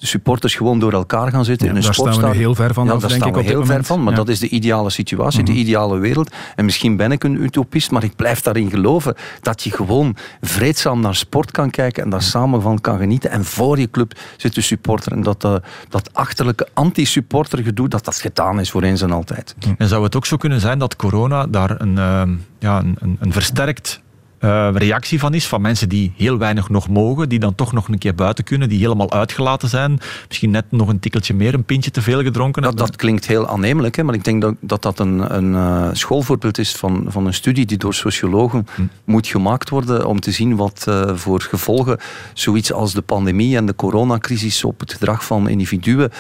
[0.01, 2.31] de supporters gewoon door elkaar gaan zitten ja, in een daar sportstadion.
[2.31, 3.85] staan we heel ver van ja, af, daar denk staan ik, we op heel ver
[3.85, 4.19] van, maar ja.
[4.19, 5.53] dat is de ideale situatie, Mhm.
[5.53, 6.31] de ideale wereld.
[6.57, 11.01] En misschien ben ik een utopist, maar ik blijf daarin geloven dat je gewoon vreedzaam
[11.01, 13.31] naar sport kan kijken en daar samen van kan genieten.
[13.31, 15.13] En voor je club zit de supporter.
[15.13, 15.55] En dat, uh,
[15.89, 19.55] dat achterlijke anti-supporter gedoe, dat dat gedaan is voor eens en altijd.
[19.79, 22.23] En zou het ook zo kunnen zijn dat corona daar een, uh,
[22.59, 24.01] ja, een, een, een versterkt
[24.40, 25.46] uh, reactie van is.
[25.46, 28.68] Van mensen die heel weinig nog mogen, die dan toch nog een keer buiten kunnen,
[28.68, 30.00] die helemaal uitgelaten zijn.
[30.29, 32.62] Misschien net nog een tikkeltje meer, een pintje te veel gedronken.
[32.62, 35.88] Dat, dat klinkt heel aannemelijk, hè, maar ik denk dat dat, dat een, een uh,
[35.92, 38.83] schoolvoorbeeld is van, van een studie die door sociologen hm.
[39.05, 41.98] moet gemaakt worden om te zien wat uh, voor gevolgen
[42.35, 46.11] zoiets als de pandemie en de coronacrisis op het gedrag van individuen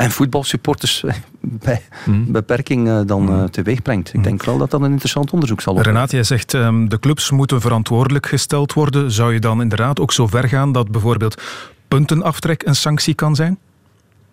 [0.00, 1.04] en voetbalsupporters
[1.40, 2.32] bij mm.
[2.32, 4.14] beperking uh, dan uh, teweeg brengt.
[4.14, 5.92] Ik denk wel dat dat een interessant onderzoek zal worden.
[5.92, 9.12] Renate, jij zegt um, de clubs moeten verantwoordelijk gesteld worden.
[9.12, 11.42] Zou je dan inderdaad ook zo ver gaan dat bijvoorbeeld
[11.88, 13.58] puntenaftrek een sanctie kan zijn?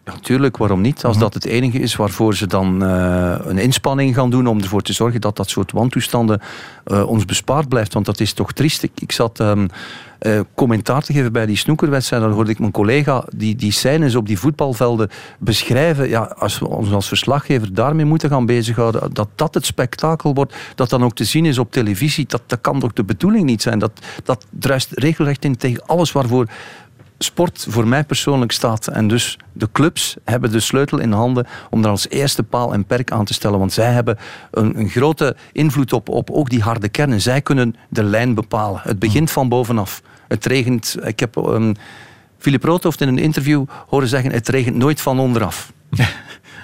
[0.06, 1.06] Ja, tuurlijk, waarom niet?
[1.06, 4.82] Als dat het enige is waarvoor ze dan uh, een inspanning gaan doen om ervoor
[4.82, 6.42] te zorgen dat dat soort wantoestanden
[6.86, 7.94] uh, ons bespaard blijft.
[7.94, 8.84] Want dat is toch triest.
[8.84, 9.68] Ik, ik zat um,
[10.22, 12.22] uh, commentaar te geven bij die snoekerwedstrijd.
[12.22, 16.10] Dan hoorde ik mijn collega die, die scènes op die voetbalvelden beschrijven.
[16.10, 20.56] Ja, als we ons als verslaggever daarmee moeten gaan bezighouden, dat dat het spektakel wordt,
[20.76, 23.62] dat dan ook te zien is op televisie, dat, dat kan toch de bedoeling niet
[23.62, 23.80] zijn.
[23.80, 23.92] Dat,
[24.24, 26.48] dat druist regelrecht in tegen alles waarvoor
[27.18, 28.88] sport voor mij persoonlijk staat.
[28.88, 32.86] En dus de clubs hebben de sleutel in handen om daar als eerste paal en
[32.86, 33.60] perk aan te stellen.
[33.60, 34.18] Want zij hebben
[34.52, 37.22] een, een grote invloed op, op ook die harde kernen.
[37.22, 38.82] Zij kunnen de lijn bepalen.
[38.84, 40.02] Het begint van bovenaf.
[40.28, 40.96] Het regent.
[41.04, 41.76] Ik heb um,
[42.38, 45.72] Philip Roodhoofd in een interview horen zeggen: het regent nooit van onderaf.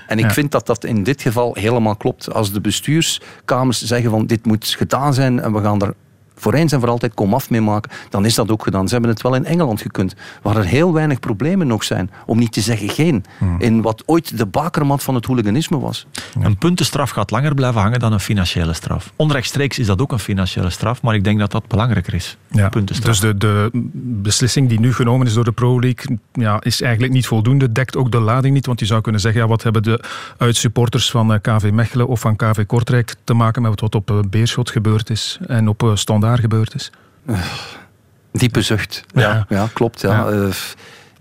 [0.07, 0.33] En ik ja.
[0.33, 2.33] vind dat dat in dit geval helemaal klopt.
[2.33, 5.93] Als de bestuurskamers zeggen van dit moet gedaan zijn en we gaan er
[6.43, 8.87] voor eens en voor altijd komaf mee maken, dan is dat ook gedaan.
[8.87, 12.39] Ze hebben het wel in Engeland gekund, waar er heel weinig problemen nog zijn, om
[12.39, 13.55] niet te zeggen geen, hmm.
[13.59, 16.07] in wat ooit de bakermat van het hooliganisme was.
[16.41, 19.13] Een puntenstraf gaat langer blijven hangen dan een financiële straf.
[19.15, 22.37] Onrechtstreeks is dat ook een financiële straf, maar ik denk dat dat belangrijker is.
[22.51, 22.69] Ja.
[22.69, 23.69] Dus de, de
[24.21, 27.95] beslissing die nu genomen is door de Pro League ja, is eigenlijk niet voldoende, dekt
[27.95, 30.03] ook de lading niet, want je zou kunnen zeggen, ja, wat hebben de
[30.37, 35.09] uitsupporters van KV Mechelen of van KV Kortrijk te maken met wat op Beerschot gebeurd
[35.09, 36.91] is en op Standaard gebeurd is?
[38.31, 39.03] Diepe zucht.
[39.13, 40.01] Ja, ja, ja klopt.
[40.01, 40.29] Ja.
[40.29, 40.49] ja.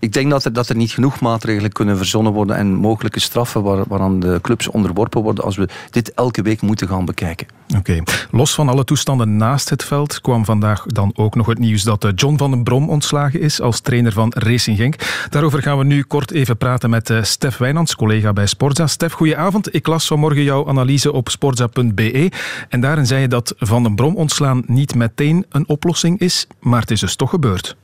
[0.03, 3.63] Ik denk dat er, dat er niet genoeg maatregelen kunnen verzonnen worden en mogelijke straffen
[3.63, 7.47] waar, waaraan de clubs onderworpen worden als we dit elke week moeten gaan bekijken.
[7.77, 8.03] Oké.
[8.31, 12.11] Los van alle toestanden naast het veld kwam vandaag dan ook nog het nieuws dat
[12.15, 14.95] John van den Brom ontslagen is als trainer van Racing Genk.
[15.29, 18.87] Daarover gaan we nu kort even praten met uh, Stef Wijnands, collega bij Sportza.
[18.87, 19.75] Stef, goedenavond.
[19.75, 22.31] Ik las vanmorgen jouw analyse op sportza.be
[22.69, 26.81] en daarin zei je dat Van den Brom ontslaan niet meteen een oplossing is, maar
[26.81, 27.75] het is dus toch gebeurd.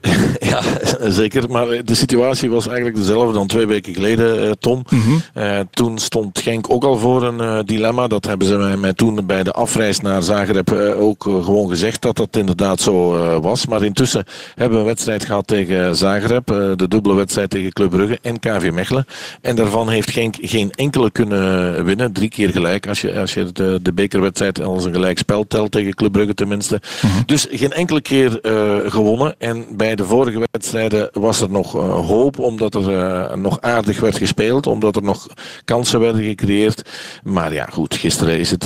[0.50, 0.62] Ja,
[1.10, 1.50] zeker.
[1.50, 4.84] Maar de situatie was eigenlijk dezelfde dan twee weken geleden, Tom.
[4.88, 5.22] Mm-hmm.
[5.34, 8.06] Uh, toen stond Genk ook al voor een uh, dilemma.
[8.06, 12.02] Dat hebben ze mij, mij toen bij de afreis naar Zagreb uh, ook gewoon gezegd
[12.02, 13.66] dat dat inderdaad zo was.
[13.66, 16.46] Maar intussen hebben we een wedstrijd gehad tegen Zagreb.
[16.46, 19.06] de dubbele wedstrijd tegen Club Brugge en KV Mechelen.
[19.40, 22.12] En daarvan heeft Genk geen enkele kunnen winnen.
[22.12, 22.86] Drie keer gelijk.
[22.86, 26.34] Als je, als je de, de bekerwedstrijd als een gelijk spel telt tegen Club Brugge
[26.34, 26.80] tenminste.
[27.02, 27.22] Mm-hmm.
[27.26, 28.38] Dus geen enkele keer
[28.86, 29.34] gewonnen.
[29.38, 31.72] En bij de vorige wedstrijden was er nog
[32.06, 35.26] hoop, omdat er nog aardig werd gespeeld, omdat er nog
[35.64, 36.88] kansen werden gecreëerd.
[37.22, 38.64] Maar ja, goed, gisteren is het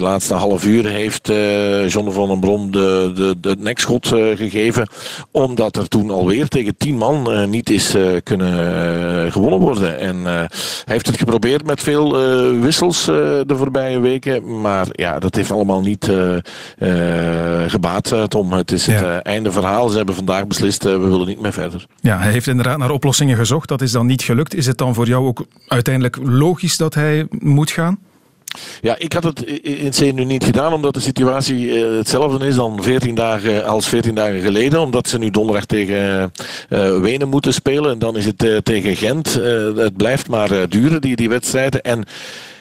[0.00, 1.26] laatste half uur heeft
[1.92, 4.88] John van den Brom de, de, de, nekschot gegeven,
[5.30, 9.98] omdat er toen alweer tegen tien man niet is kunnen gewonnen worden.
[9.98, 10.48] En hij
[10.84, 12.12] heeft het geprobeerd met veel
[12.60, 16.10] wissels de voorbije weken, maar ja, dat heeft allemaal niet
[17.66, 18.52] gebaat, Tom.
[18.52, 19.88] Het is het einde verhaal.
[19.88, 21.86] Ze hebben vandaag beslist, we willen niet meer verder.
[22.00, 23.68] Ja, hij heeft inderdaad naar oplossingen gezocht.
[23.68, 24.54] Dat is dan niet gelukt.
[24.54, 27.98] Is het dan voor jou ook uiteindelijk logisch dat hij moet gaan?
[28.80, 32.82] Ja, ik had het in C nu niet gedaan, omdat de situatie hetzelfde is dan
[32.82, 34.80] 14 dagen als 14 dagen geleden.
[34.80, 36.32] Omdat ze nu donderdag tegen
[36.68, 37.90] uh, Wenen moeten spelen.
[37.90, 39.38] En dan is het uh, tegen Gent.
[39.38, 41.82] Uh, het blijft maar duren, die, die wedstrijden.
[41.82, 42.04] En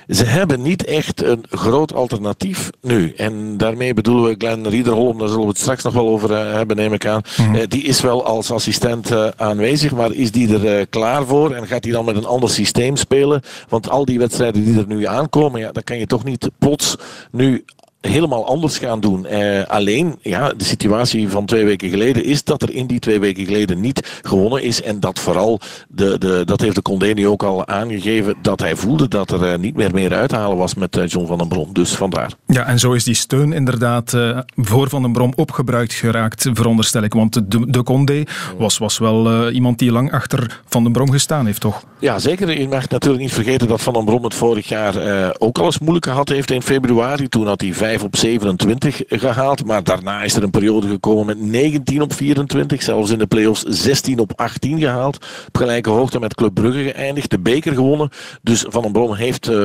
[0.09, 3.13] ze hebben niet echt een groot alternatief nu.
[3.17, 6.53] En daarmee bedoelen we Glenn Riederholm, daar zullen we het straks nog wel over uh,
[6.53, 7.21] hebben, neem ik aan.
[7.37, 7.55] Mm -hmm.
[7.55, 11.53] uh, die is wel als assistent uh, aanwezig, maar is die er klaar voor?
[11.53, 13.41] En gaat hij dan met een ander systeem spelen?
[13.69, 16.95] Want al die wedstrijden die er nu aankomen, ja, dan kan je toch niet plots
[17.31, 17.65] nu
[18.01, 19.25] helemaal anders gaan doen.
[19.25, 23.19] Eh, alleen, ja, de situatie van twee weken geleden is dat er in die twee
[23.19, 24.81] weken geleden niet gewonnen is.
[24.81, 28.75] En dat vooral, de, de, dat heeft de Condé nu ook al aangegeven, dat hij
[28.75, 31.37] voelde dat er uh, niet meer meer uit te halen was met uh, John van
[31.37, 31.73] den Brom.
[31.73, 32.31] Dus vandaar.
[32.47, 37.03] Ja, en zo is die steun inderdaad uh, voor Van den Brom opgebruikt geraakt, veronderstel
[37.03, 37.13] ik.
[37.13, 38.23] Want de, de Condé
[38.57, 41.83] was, was wel iemand die lang achter Van den Brom gestaan heeft, toch?
[41.99, 42.59] Ja, zeker.
[42.59, 44.95] Je mag natuurlijk niet vergeten dat Van den Brom het vorig jaar
[45.37, 47.27] ook al eens moeilijk gehad heeft in februari.
[47.27, 49.65] Toen had hij 5 op 27 gehaald.
[49.65, 52.83] Maar daarna is er een periode gekomen met 19 op 24.
[52.83, 55.15] Zelfs in de play-offs 16 op 18 gehaald.
[55.47, 57.29] Op gelijke hoogte met Club Brugge geëindigd.
[57.29, 58.09] De beker gewonnen.
[58.41, 59.55] Dus Van den Bron heeft uh,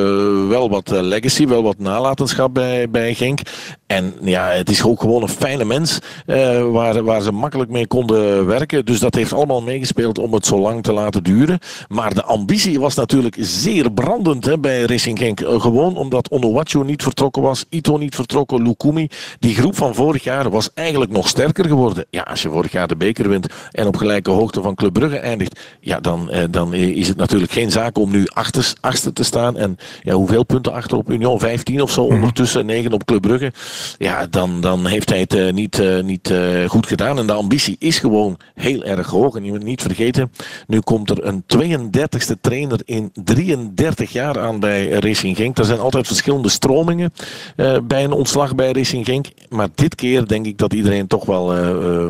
[0.49, 3.41] wel wat legacy, wel wat nalatenschap bij, bij Genk.
[3.93, 7.87] En ja, het is ook gewoon een fijne mens uh, waar, waar ze makkelijk mee
[7.87, 8.85] konden werken.
[8.85, 11.59] Dus dat heeft allemaal meegespeeld om het zo lang te laten duren.
[11.89, 15.41] Maar de ambitie was natuurlijk zeer brandend hè, bij Racing Genk.
[15.41, 19.09] Uh, gewoon omdat Onuwachu niet vertrokken was, Ito niet vertrokken, Lukumi.
[19.39, 22.07] Die groep van vorig jaar was eigenlijk nog sterker geworden.
[22.11, 25.19] Ja, als je vorig jaar de beker wint en op gelijke hoogte van Club Brugge
[25.19, 29.25] eindigt, ja, dan, uh, dan is het natuurlijk geen zaak om nu achter, achter te
[29.25, 29.57] staan.
[29.57, 31.39] En ja, hoeveel punten achter op Union?
[31.39, 32.17] 15 of zo, mm-hmm.
[32.17, 33.53] ondertussen 9 op Club Brugge
[33.99, 37.19] ja, dan, dan heeft hij het uh, niet, uh, niet uh, goed gedaan.
[37.19, 39.37] En de ambitie is gewoon heel erg hoog.
[39.37, 40.33] En je moet niet vergeten,
[40.67, 45.59] nu komt er een 32e trainer in 33 jaar aan bij Racing Genk.
[45.59, 47.13] Er zijn altijd verschillende stromingen
[47.83, 49.27] bij een ontslag bij Racing Genk.
[49.49, 51.55] Maar dit keer denk ik dat iedereen toch wel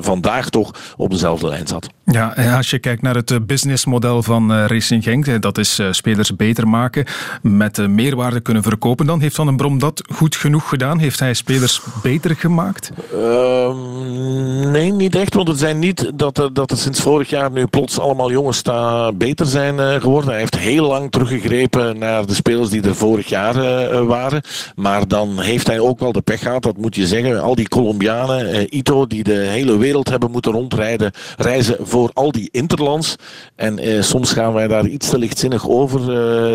[0.03, 1.89] vandaag toch op dezelfde lijn zat.
[2.05, 6.69] Ja, en als je kijkt naar het businessmodel van Racing Genk, dat is spelers beter
[6.69, 7.05] maken,
[7.43, 10.99] met meerwaarde kunnen verkopen, dan heeft Van den Brom dat goed genoeg gedaan.
[10.99, 12.91] Heeft hij spelers beter gemaakt?
[13.15, 13.77] Uh,
[14.71, 15.35] nee, niet echt.
[15.35, 18.63] Want het zijn niet dat er, dat sinds vorig jaar nu plots allemaal jongens
[19.15, 20.31] beter zijn geworden.
[20.31, 23.55] Hij heeft heel lang teruggegrepen naar de spelers die er vorig jaar
[24.07, 24.43] waren.
[24.75, 27.43] Maar dan heeft hij ook wel de pech gehad, dat moet je zeggen.
[27.43, 32.49] Al die Colombianen, Ito, die de hele wereld hebben moeten rondrijden, reizen voor al die
[32.53, 33.17] interlands.
[33.55, 36.01] En soms gaan wij daar iets te lichtzinnig over,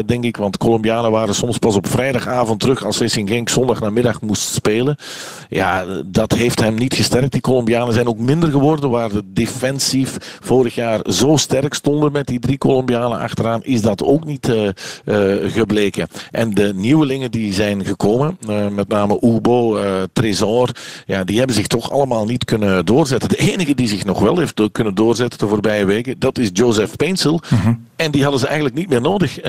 [0.08, 0.38] denk ik.
[0.38, 4.98] Want Colombianen waren soms pas op vrijdagavond terug als Racing Genk zondag namiddag moest spelen.
[5.50, 7.32] Ja, dat heeft hem niet gesterkt.
[7.32, 8.90] Die Colombianen zijn ook minder geworden.
[8.90, 14.04] Waar de defensief vorig jaar zo sterk stonden met die drie Colombianen achteraan, is dat
[14.04, 14.70] ook niet uh,
[15.52, 16.08] gebleken.
[16.32, 18.38] En de nieuwelingen die zijn gekomen,
[18.72, 19.80] met name Ubo,
[20.14, 20.70] Tresor,
[21.06, 23.30] ja, die hebben zich toch allemaal niet kunnen doorzetten.
[23.30, 26.96] De enige die zich nog wel heeft kunnen doorzetten de voorbije weken, dat is Joseph
[26.96, 27.42] Painsel.
[27.50, 27.87] Mm -hmm.
[27.98, 29.42] En die hadden ze eigenlijk niet meer nodig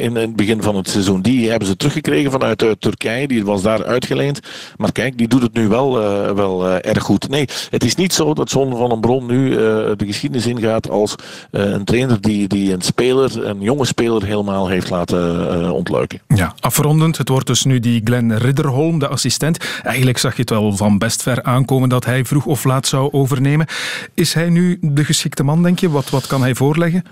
[0.00, 1.22] in het begin van het seizoen.
[1.22, 3.28] Die hebben ze teruggekregen vanuit Turkije.
[3.28, 4.40] Die was daar uitgeleend.
[4.76, 7.28] Maar kijk, die doet het nu wel, uh, wel erg goed.
[7.28, 11.14] Nee, het is niet zo dat John van den Bron nu de geschiedenis ingaat als
[11.50, 16.20] een trainer die, die een speler, een jonge speler, helemaal heeft laten ontluiken.
[16.28, 17.18] Ja, afrondend.
[17.18, 19.58] Het wordt dus nu die Glenn Ridderholm, de assistent.
[19.82, 23.12] Eigenlijk zag je het wel van best ver aankomen dat hij vroeg of laat zou
[23.12, 23.66] overnemen.
[24.14, 25.90] Is hij nu de geschikte man, denk je?
[25.90, 27.04] Wat, wat kan hij voorleggen?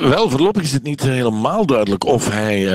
[0.00, 2.72] Wel, voorlopig is het niet helemaal duidelijk of hij uh,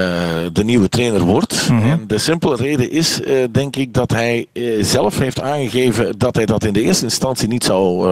[0.54, 1.70] de nieuwe trainer wordt.
[1.70, 1.92] Mm -hmm.
[1.92, 6.36] En de simpele reden is, uh, denk ik, dat hij uh, zelf heeft aangegeven dat
[6.36, 8.08] hij dat in de eerste instantie niet zou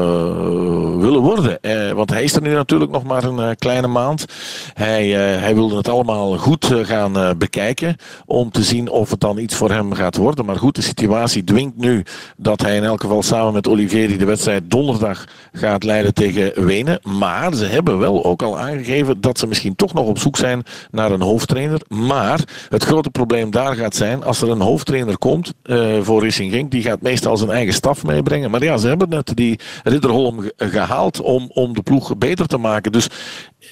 [0.99, 1.59] willen worden.
[1.95, 4.25] want hij is er nu natuurlijk nog maar een kleine maand.
[4.73, 5.07] Hij,
[5.39, 9.71] hij wilde het allemaal goed gaan bekijken om te zien of het dan iets voor
[9.71, 10.45] hem gaat worden.
[10.45, 12.03] Maar goed, de situatie dwingt nu
[12.37, 16.65] dat hij in elk geval samen met Olivier die de wedstrijd donderdag gaat leiden tegen
[16.65, 16.99] Wenen.
[17.03, 20.37] Maar ze hebben wel ook al aangegeven aangegeven dat ze misschien toch nog op zoek
[20.37, 21.81] zijn naar een hoofdtrainer.
[21.87, 26.51] Maar het grote probleem daar gaat zijn, als er een hoofdtrainer komt uh, voor Racing
[26.51, 28.51] Genk, die gaat meestal zijn eigen staf meebrengen.
[28.51, 32.91] Maar ja, ze hebben net die Ridderholm gehaald om, om de ploeg beter te maken.
[32.91, 33.07] Dus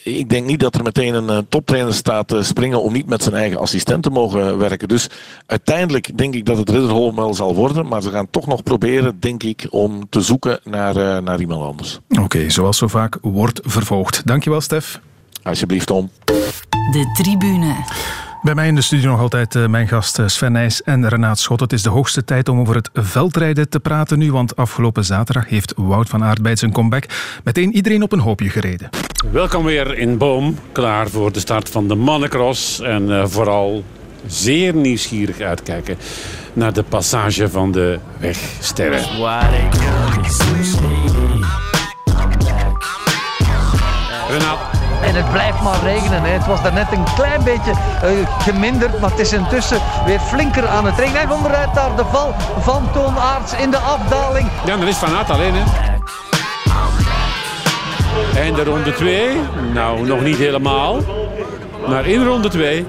[0.03, 3.23] ik denk niet dat er meteen een uh, toptrainer staat te springen om niet met
[3.23, 4.87] zijn eigen assistent te mogen werken.
[4.87, 5.09] Dus
[5.45, 7.87] uiteindelijk denk ik dat het Ridderholm wel zal worden.
[7.87, 11.99] Maar ze gaan toch nog proberen, denk ik, om te zoeken naar, naar iemand anders.
[12.21, 14.21] Oké, zoals zo vaak wordt vervolgd.
[14.25, 14.88] Dankjewel, Stef.
[15.43, 16.09] Alsjeblieft, Tom.
[16.91, 17.75] De tribune.
[18.41, 21.59] Bij mij in de studio nog altijd uh, mijn gast Sven Nijs en Renaat Schot.
[21.59, 25.49] Het is de hoogste tijd om over het veldrijden te praten nu, want afgelopen zaterdag
[25.49, 27.05] heeft Wout van Aert bij zijn comeback
[27.43, 28.89] meteen iedereen op een hoopje gereden.
[29.31, 33.83] Welkom weer in Boom, klaar voor de start van de mannencross en uh, vooral
[34.27, 35.97] zeer nieuwsgierig uitkijken
[36.53, 39.03] naar de passage van de wegsterren.
[45.09, 46.23] En het blijft maar regenen.
[46.23, 46.29] Hè.
[46.29, 50.85] Het was daarnet een klein beetje uh, geminderd, maar het is intussen weer flinker aan
[50.85, 51.21] het regenen.
[51.21, 54.49] En onderuit daar de val van Toonaarts in de afdaling.
[54.65, 55.63] Ja, dan is Van Aert alleen hè.
[58.39, 59.41] En de ronde 2,
[59.73, 60.97] nou nog niet helemaal.
[61.87, 62.87] Maar in ronde 2,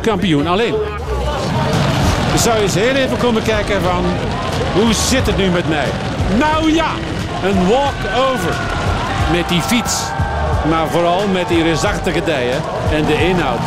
[0.00, 0.74] kampioen alleen.
[2.32, 4.04] Dus zou je eens heel even komen kijken van,
[4.74, 5.88] hoe zit het nu met mij?
[6.38, 6.90] Nou ja,
[7.44, 8.54] een walk-over
[9.32, 10.14] met die fiets.
[10.68, 13.60] Maar vooral met die reusachtige dijen en de inhoud.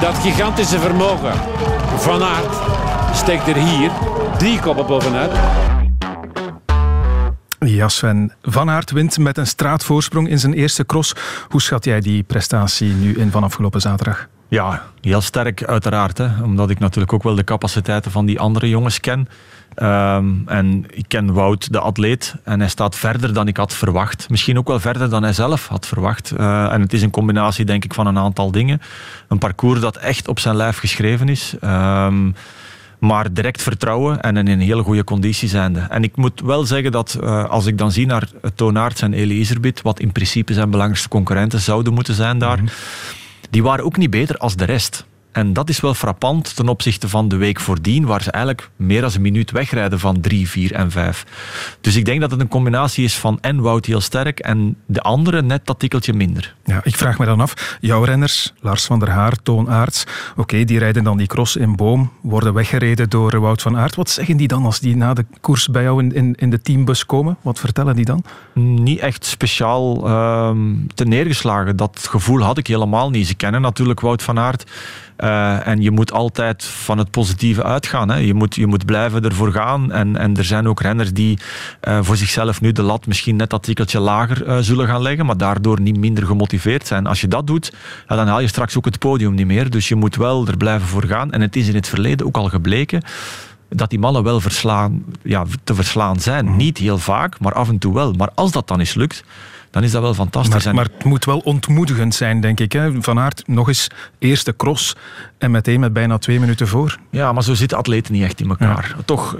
[0.00, 1.32] Dat gigantische vermogen.
[1.96, 2.56] Van Aert
[3.16, 3.90] steekt er hier
[4.38, 5.30] drie koppen bovenuit.
[7.58, 8.32] Ja, Sven.
[8.42, 11.14] Van Aert wint met een straatvoorsprong in zijn eerste cross.
[11.48, 14.28] Hoe schat jij die prestatie nu in van afgelopen zaterdag?
[14.48, 16.18] Ja, heel sterk uiteraard.
[16.18, 16.42] Hè.
[16.42, 19.28] Omdat ik natuurlijk ook wel de capaciteiten van die andere jongens ken.
[19.82, 24.30] Um, en ik ken Wout, de atleet, en hij staat verder dan ik had verwacht.
[24.30, 26.32] Misschien ook wel verder dan hij zelf had verwacht.
[26.38, 28.80] Uh, en het is een combinatie, denk ik, van een aantal dingen.
[29.28, 31.54] Een parcours dat echt op zijn lijf geschreven is.
[31.64, 32.34] Um,
[32.98, 35.80] maar direct vertrouwen en in een hele goede conditie zijnde.
[35.80, 39.38] En ik moet wel zeggen dat uh, als ik dan zie naar Toonaerts en Elie
[39.38, 42.76] Iserbiet, wat in principe zijn belangrijkste concurrenten zouden moeten zijn daar, mm-hmm.
[43.50, 45.06] die waren ook niet beter als de rest.
[45.32, 49.00] En dat is wel frappant ten opzichte van de week voordien, waar ze eigenlijk meer
[49.00, 51.24] dan een minuut wegrijden van 3, 4 en 5.
[51.80, 55.00] Dus ik denk dat het een combinatie is van en Wout heel sterk en de
[55.00, 56.54] andere net dat tikkeltje minder.
[56.64, 60.40] Ja, ik vraag me dan af, jouw renners, Lars van der Haar, Toon Aerts, oké,
[60.40, 63.94] okay, die rijden dan die cross in Boom, worden weggereden door Wout van Aert.
[63.94, 66.60] Wat zeggen die dan als die na de koers bij jou in, in, in de
[66.60, 67.36] teambus komen?
[67.42, 68.24] Wat vertellen die dan?
[68.54, 70.10] Niet echt speciaal
[70.48, 71.76] um, te neergeslagen.
[71.76, 73.26] Dat gevoel had ik helemaal niet.
[73.26, 74.64] Ze kennen natuurlijk Wout van Aert.
[75.24, 78.08] Uh, en je moet altijd van het positieve uitgaan.
[78.08, 78.16] Hè.
[78.16, 79.92] Je, moet, je moet blijven ervoor gaan.
[79.92, 81.38] En, en er zijn ook renners die
[81.88, 85.26] uh, voor zichzelf nu de lat misschien net dat tikkeltje lager uh, zullen gaan leggen,
[85.26, 87.06] maar daardoor niet minder gemotiveerd zijn.
[87.06, 87.72] Als je dat doet,
[88.08, 89.70] ja, dan haal je straks ook het podium niet meer.
[89.70, 91.32] Dus je moet wel er blijven voor gaan.
[91.32, 93.02] En het is in het verleden ook al gebleken
[93.68, 96.46] dat die mannen wel verslaan, ja, te verslaan zijn.
[96.46, 96.56] Mm.
[96.56, 98.12] Niet heel vaak, maar af en toe wel.
[98.12, 99.24] Maar als dat dan eens lukt,
[99.70, 100.64] dan is dat wel fantastisch.
[100.64, 102.72] Maar, maar, het moet wel ontmoedigend zijn, denk ik.
[102.72, 103.02] Hè?
[103.02, 104.96] Van Aert nog eens eerste cross
[105.38, 106.98] en meteen met bijna twee minuten voor.
[107.10, 108.94] Ja, maar zo zitten atleten niet echt in elkaar.
[108.96, 109.02] Ja.
[109.04, 109.36] Toch,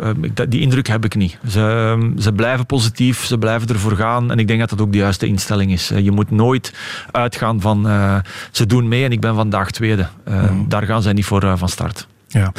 [0.48, 1.38] die indruk heb ik niet.
[1.48, 4.30] Ze, ze blijven positief, ze blijven ervoor gaan.
[4.30, 5.92] En ik denk dat dat ook de juiste instelling is.
[5.96, 6.74] Je moet nooit
[7.10, 8.16] uitgaan van uh,
[8.50, 10.08] ze doen mee en ik ben vandaag tweede.
[10.28, 10.68] Uh, mm.
[10.68, 12.06] Daar gaan zij niet voor uh, van start.
[12.28, 12.52] Ja.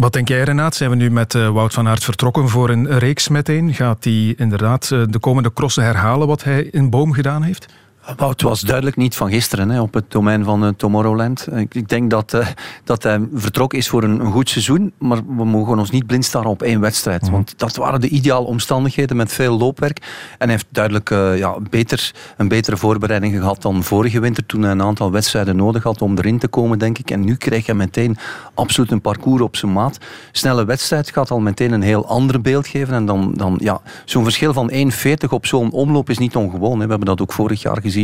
[0.00, 0.74] Wat denk jij, Renaat?
[0.74, 3.74] Zijn we nu met uh, Wout van Aert vertrokken voor een reeks meteen?
[3.74, 7.66] Gaat hij inderdaad uh, de komende crossen herhalen wat hij in Boom gedaan heeft?
[8.16, 11.46] Wout was duidelijk niet van gisteren hè, op het domein van uh, Tomorrowland.
[11.52, 12.46] Ik, ik denk dat, uh,
[12.84, 16.24] dat hij vertrokken is voor een, een, goed seizoen, maar we mogen ons niet blind
[16.24, 17.22] staren op één wedstrijd.
[17.22, 17.30] Mm.
[17.30, 19.98] Want dat waren de ideale omstandigheden met veel loopwerk.
[19.98, 24.62] En hij heeft duidelijk uh, ja, beter, een betere voorbereiding gehad dan vorige winter, toen
[24.62, 27.10] hij een aantal wedstrijden nodig had om erin te komen, denk ik.
[27.10, 28.16] En nu kreeg hij meteen
[28.54, 29.98] absoluut een parcours op zijn maat.
[30.32, 32.94] Snelle wedstrijd gaat al meteen een heel ander beeld geven.
[32.94, 36.78] En dan, dan ja, zo'n verschil van 1,40 op zo'n omloop is niet ongewoon.
[36.78, 36.84] Hè.
[36.84, 37.99] We hebben dat ook vorig jaar gezien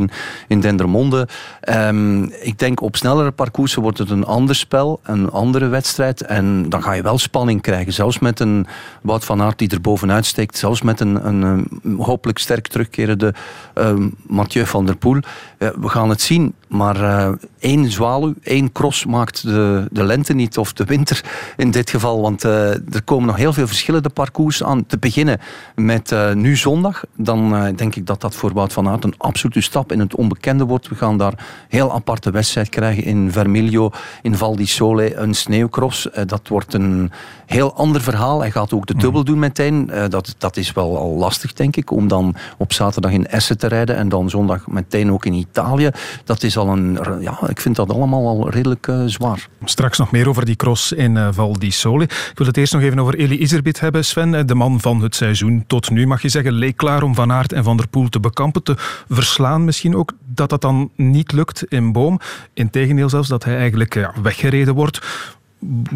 [0.49, 1.29] in Dendermonde.
[1.69, 6.23] Um, ik denk op snellere parcoursen wordt het een ander spel, een andere wedstrijd.
[6.23, 7.93] En dan ga je wel spanning krijgen.
[7.93, 8.67] Zelfs met een
[9.03, 10.57] Wout van Aert die er bovenuit steekt.
[10.57, 13.35] Zelfs met een, een, hopelijk sterk terugkerende
[13.75, 13.93] uh,
[14.27, 15.21] Mathieu van der Poel.
[15.59, 16.55] Uh, we gaan het zien.
[16.67, 21.25] Maar uh, één zwaluw, één cross maakt de, de lente niet, of de winter
[21.57, 22.21] in dit geval.
[22.21, 24.87] Want uh, er komen nog heel veel verschillende parcours aan.
[24.87, 25.41] Te beginnen
[25.75, 27.05] met uh, nu zondag.
[27.17, 30.65] Dan denk ik dat dat voor Wout van Aert een absolute stap in het onbekende
[30.65, 30.89] wordt.
[30.89, 33.91] We gaan daar heel aparte wedstrijd krijgen in Vermiglio,
[34.23, 36.09] in Val di Sole, een sneeuwcross.
[36.27, 37.11] dat wordt een
[37.47, 38.41] heel ander verhaal.
[38.41, 39.91] Hij gaat ook de dubbel doen meteen.
[40.09, 43.67] dat, dat is wel al lastig, denk ik, om dan op zaterdag in Essen te
[43.67, 45.91] rijden en dan zondag meteen ook in Italië.
[46.25, 46.99] Dat is een...
[47.21, 49.49] Ja, ik vind dat allemaal al redelijk uh, zwaar.
[49.65, 52.05] Straks nog meer over die cross in uh, Val di Sole.
[52.05, 54.35] Ik wil het eerst nog even over Eli Iserbit hebben, Sven.
[54.35, 57.33] Eh, de man van het seizoen tot nu, mag je zeggen, leek klaar om Van
[57.33, 58.75] Aert en Van der Poel te bekampen, te
[59.09, 60.13] verslaan misschien ook.
[60.25, 62.21] Dat dat dan niet lukt in Boom.
[62.55, 65.01] Integendeel zelfs, dat hij eigenlijk ja, weggereden wordt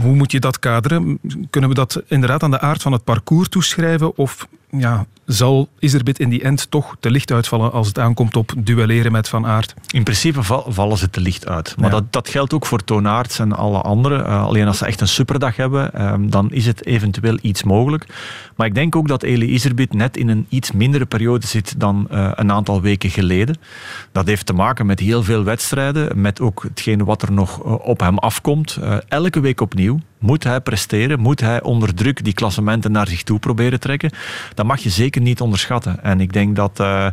[0.00, 1.18] hoe moet je dat kaderen?
[1.50, 4.16] Kunnen we dat inderdaad aan de aard van het parcours toeschrijven?
[4.16, 8.52] Of ja, zal Iserbit in die end toch te licht uitvallen als het aankomt op
[8.58, 9.74] duelleren met Van Aert?
[9.90, 11.74] In principe vallen ze te licht uit.
[11.78, 14.20] Maar dat, dat geldt ook voor Toonaerts en alle anderen.
[14.20, 18.06] Uh, alleen als ze echt een superdag hebben, um, dan is het eventueel iets mogelijk.
[18.56, 22.08] Maar ik denk ook dat Eli Iserbit net in een iets mindere periode zit dan
[22.10, 23.56] uh, een aantal weken geleden.
[24.12, 27.86] Dat heeft te maken met heel veel wedstrijden, met ook hetgeen wat er nog uh,
[27.86, 28.78] op hem afkomt.
[29.08, 33.38] elke week opnieuw moet hij presteren, moet hij onder druk die klassementen naar zich toe
[33.38, 34.10] proberen trekken.
[34.54, 36.02] Dat mag je zeker niet onderschatten.
[36.02, 37.06] En ik denk dat uh,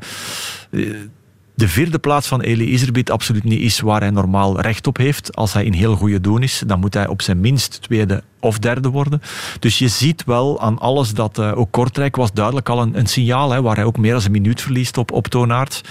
[1.57, 5.35] de vierde plaats van Eli Iserbit absoluut niet is waar hij normaal recht op heeft.
[5.35, 8.59] Als hij in heel goede doen is, dan moet hij op zijn minst tweede of
[8.59, 9.21] derde worden.
[9.59, 13.07] Dus je ziet wel aan alles dat uh, ook Kortrijk was duidelijk al een, een
[13.07, 15.81] signaal, hè, waar hij ook meer dan een minuut verliest op, op Toonaard.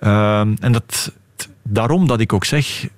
[0.00, 1.12] Uh, en dat,
[1.62, 2.88] daarom dat ik ook zeg,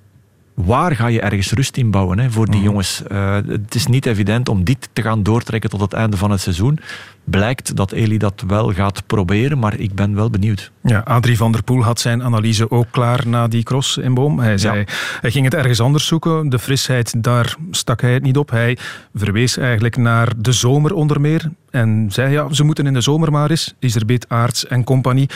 [0.53, 2.63] waar ga je ergens rust in bouwen hè, voor die mhm.
[2.63, 3.03] jongens?
[3.11, 6.41] Uh, het is niet evident om dit te gaan doortrekken tot het einde van het
[6.41, 6.79] seizoen
[7.23, 10.71] blijkt dat Eli dat wel gaat proberen, maar ik ben wel benieuwd.
[10.83, 14.39] Ja, Adrie van der Poel had zijn analyse ook klaar na die cross in Boom.
[14.39, 14.85] Hij zei,
[15.21, 16.49] hij ging het ergens anders zoeken.
[16.49, 18.49] De frisheid, daar stak hij het niet op.
[18.49, 18.77] Hij
[19.13, 21.51] verwees eigenlijk naar de zomer onder meer.
[21.69, 25.29] En zei, ja, ze moeten in de zomer maar eens, Iserbit, Aarts en compagnie,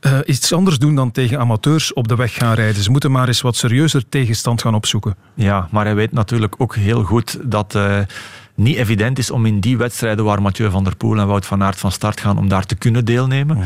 [0.00, 2.82] uh, iets anders doen dan tegen amateurs op de weg gaan rijden.
[2.82, 5.14] Ze moeten maar eens wat serieuzer tegenstand gaan opzoeken.
[5.34, 7.74] Ja, maar hij weet natuurlijk ook heel goed dat...
[7.74, 7.98] Uh,
[8.58, 11.62] niet evident is om in die wedstrijden waar Mathieu van der Poel en Wout van
[11.62, 13.56] Aert van start gaan, om daar te kunnen deelnemen.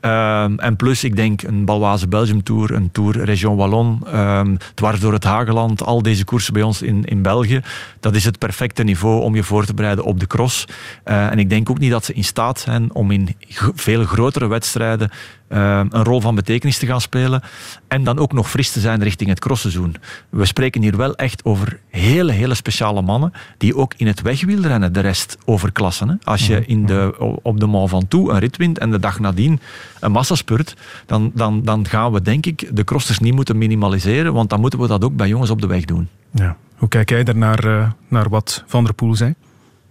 [0.00, 5.00] Um, en plus, ik denk een Balwaze Belgium Tour, een Tour Region Wallon, um, dwars
[5.00, 7.60] door het Hageland, al deze koersen bij ons in, in België,
[8.00, 10.64] dat is het perfecte niveau om je voor te bereiden op de cross.
[11.04, 13.36] Uh, en ik denk ook niet dat ze in staat zijn om in
[13.74, 15.10] veel grotere wedstrijden
[15.52, 17.42] uh, een rol van betekenis te gaan spelen.
[17.88, 19.96] En dan ook nog fris te zijn richting het crossseizoen.
[20.28, 24.92] We spreken hier wel echt over hele, hele speciale mannen die ook in het wegwielrennen
[24.92, 26.08] de rest overklassen.
[26.08, 26.14] Hè.
[26.22, 29.60] Als je in de, op de Mont Ventoux een rit wint en de dag nadien
[30.00, 30.76] een massaspurt,
[31.06, 34.78] dan, dan, dan gaan we denk ik de crossers niet moeten minimaliseren, want dan moeten
[34.78, 36.08] we dat ook bij jongens op de weg doen.
[36.30, 36.56] Ja.
[36.76, 39.34] Hoe kijk jij er naar, uh, naar wat Van der Poel zei?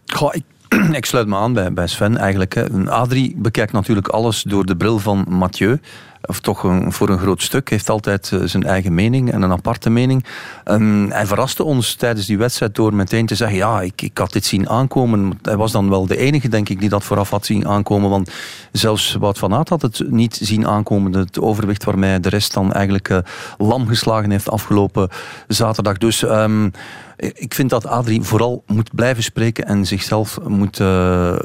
[0.06, 0.44] Goh, ik
[0.92, 2.54] ik sluit me aan bij, Sven eigenlijk.
[2.54, 2.90] Hè.
[2.90, 5.80] Adrie bekijkt natuurlijk alles door de bril van Mathieu
[6.22, 9.90] of toch voor een groot stuk, heeft altijd uh, zijn eigen mening en een aparte
[9.90, 10.26] mening.
[10.66, 14.34] Um, hij verraste ons tijdens die wedstrijd door meteen te zeggen, ja, ik, ik had
[14.34, 15.40] dit zien aankomen.
[15.42, 18.32] Hij was dan wel de enige, denk ik, die dat vooraf had zien aankomen, want
[18.72, 22.74] zelfs Wout van Aert had het niet zien aankomen, het overwicht waarmee de rest dan
[22.74, 23.18] eigenlijk uh,
[23.58, 25.10] lam geslagen heeft afgelopen
[25.48, 25.98] zaterdag.
[25.98, 26.22] Dus...
[26.22, 26.72] Um,
[27.20, 31.36] ik vind dat Adrie vooral moet blijven spreken en zichzelf moet uh,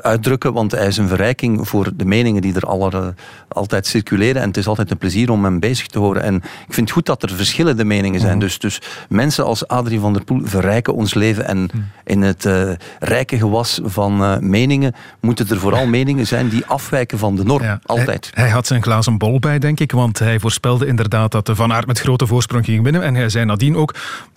[0.00, 3.14] uitdrukken, want hij is een verrijking voor de meningen die er aller,
[3.48, 4.42] altijd circuleren.
[4.42, 6.22] En het is altijd een plezier om hem bezig te horen.
[6.22, 8.36] En ik vind het goed dat er verschillende meningen zijn.
[8.36, 8.40] Mhm.
[8.40, 11.46] Dus, dus mensen als Adrie van der Poel verrijken ons leven.
[11.46, 11.78] En mhm.
[12.04, 17.18] in het uh, rijke gewas van uh, meningen moeten er vooral meningen zijn die afwijken
[17.18, 17.80] van de norm.
[17.82, 18.30] altijd.
[18.34, 19.92] Hij, hij, had zijn glazen bol bij, denk ik.
[19.92, 23.02] Want hij voorspelde inderdaad dat de Van Aert met grote voorsprong ging winnen.
[23.02, 23.94] En hij zei nadien ook,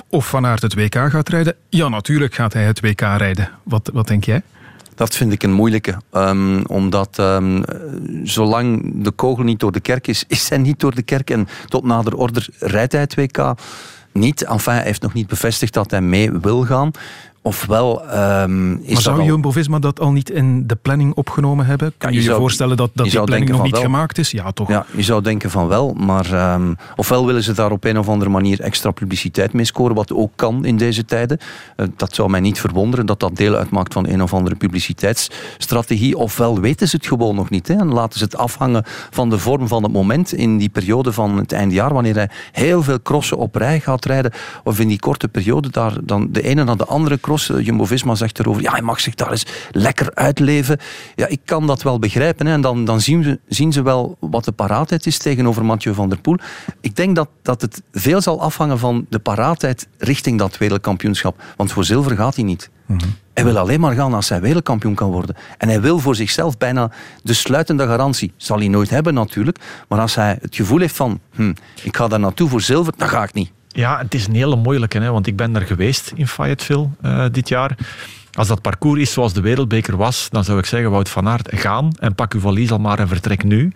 [0.09, 1.55] of Van Aert het WK gaat rijden.
[1.69, 3.49] Ja, natuurlijk gaat hij het WK rijden.
[3.63, 4.41] Wat, wat denk jij?
[4.95, 5.95] Dat vind ik een moeilijke.
[6.11, 7.63] Um, omdat um,
[8.23, 11.29] zolang de kogel niet door de kerk is, is hij niet door de kerk.
[11.29, 13.53] En tot nader order rijdt hij het WK
[14.11, 14.43] niet.
[14.43, 16.91] Enfin, hij heeft nog niet bevestigd dat hij mee wil gaan.
[17.45, 19.25] Ofwel um, is Maar zou al...
[19.25, 21.93] Jumbo-Visma dat al niet in de planning opgenomen hebben?
[21.97, 24.31] Kan je je, voorstellen dat, dat die planning nog niet gemaakt is?
[24.31, 24.67] Ja, toch?
[24.67, 25.93] Ja, je zou denken van wel.
[25.93, 29.95] Maar um, ofwel willen ze daar op een of andere manier extra publiciteit mee scoren,
[29.95, 31.37] wat ook kan in deze tijden.
[31.77, 36.17] Uh, dat zou mij niet verwonderen dat dat deel uitmaakt van een of andere publiciteitsstrategie.
[36.17, 37.67] Ofwel weten ze het gewoon nog niet.
[37.67, 41.13] Hè, en laten ze het afhangen van de vorm van het moment in die periode
[41.13, 44.31] van het eindjaar, wanneer hij heel veel crossen op rij gaat rijden.
[44.63, 47.49] Of in die korte periode daar dan de ene na de andere cross cross.
[47.49, 50.79] Eh, Jumbo-Visma zegt erover, ja, hij mag zich daar eens lekker uitleven.
[51.15, 52.45] Ja, ik kan dat wel begrijpen.
[52.45, 52.53] Hè.
[52.53, 56.09] En dan, dan zien, ze, zien ze wel wat de paraatheid is tegenover Mathieu van
[56.09, 56.37] der Poel.
[56.81, 61.41] Ik denk dat, dat het veel zal afhangen van de paraatheid richting dat wereldkampioenschap.
[61.57, 62.69] Want voor zilver gaat hij niet.
[62.85, 62.99] Mhm.
[63.33, 65.35] Hij wil alleen maar gaan als hij wereldkampioen kan worden.
[65.57, 66.91] En hij wil voor zichzelf bijna
[67.23, 68.33] de sluitende garantie.
[68.37, 69.59] Zal hij nooit hebben natuurlijk.
[69.87, 71.53] Maar als hij het gevoel heeft van, hm,
[71.83, 73.51] ik ga daar naartoe voor zilver, dan ga ik niet.
[73.73, 77.25] Ja, het is een hele moeilijke, hè, want ik ben er geweest in Fayetteville uh,
[77.31, 77.77] dit jaar.
[78.33, 81.49] Als dat parcours is zoals de wereldbeker was, dan zou ik zeggen, Wout van Aert,
[81.51, 83.71] gaan en pak uw valies al maar en vertrek nu.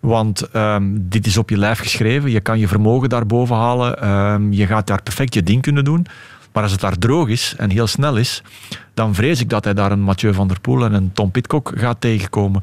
[0.00, 2.30] Want um, dit is op je lijf geschreven.
[2.30, 4.08] Je kan je vermogen daarboven halen.
[4.08, 6.06] Um, je gaat daar perfect je ding kunnen doen.
[6.52, 8.42] Maar als het daar droog is en heel snel is,
[8.94, 11.72] dan vrees ik dat hij daar een Mathieu van der Poel en een Tom Pitcock
[11.74, 12.62] gaat tegenkomen.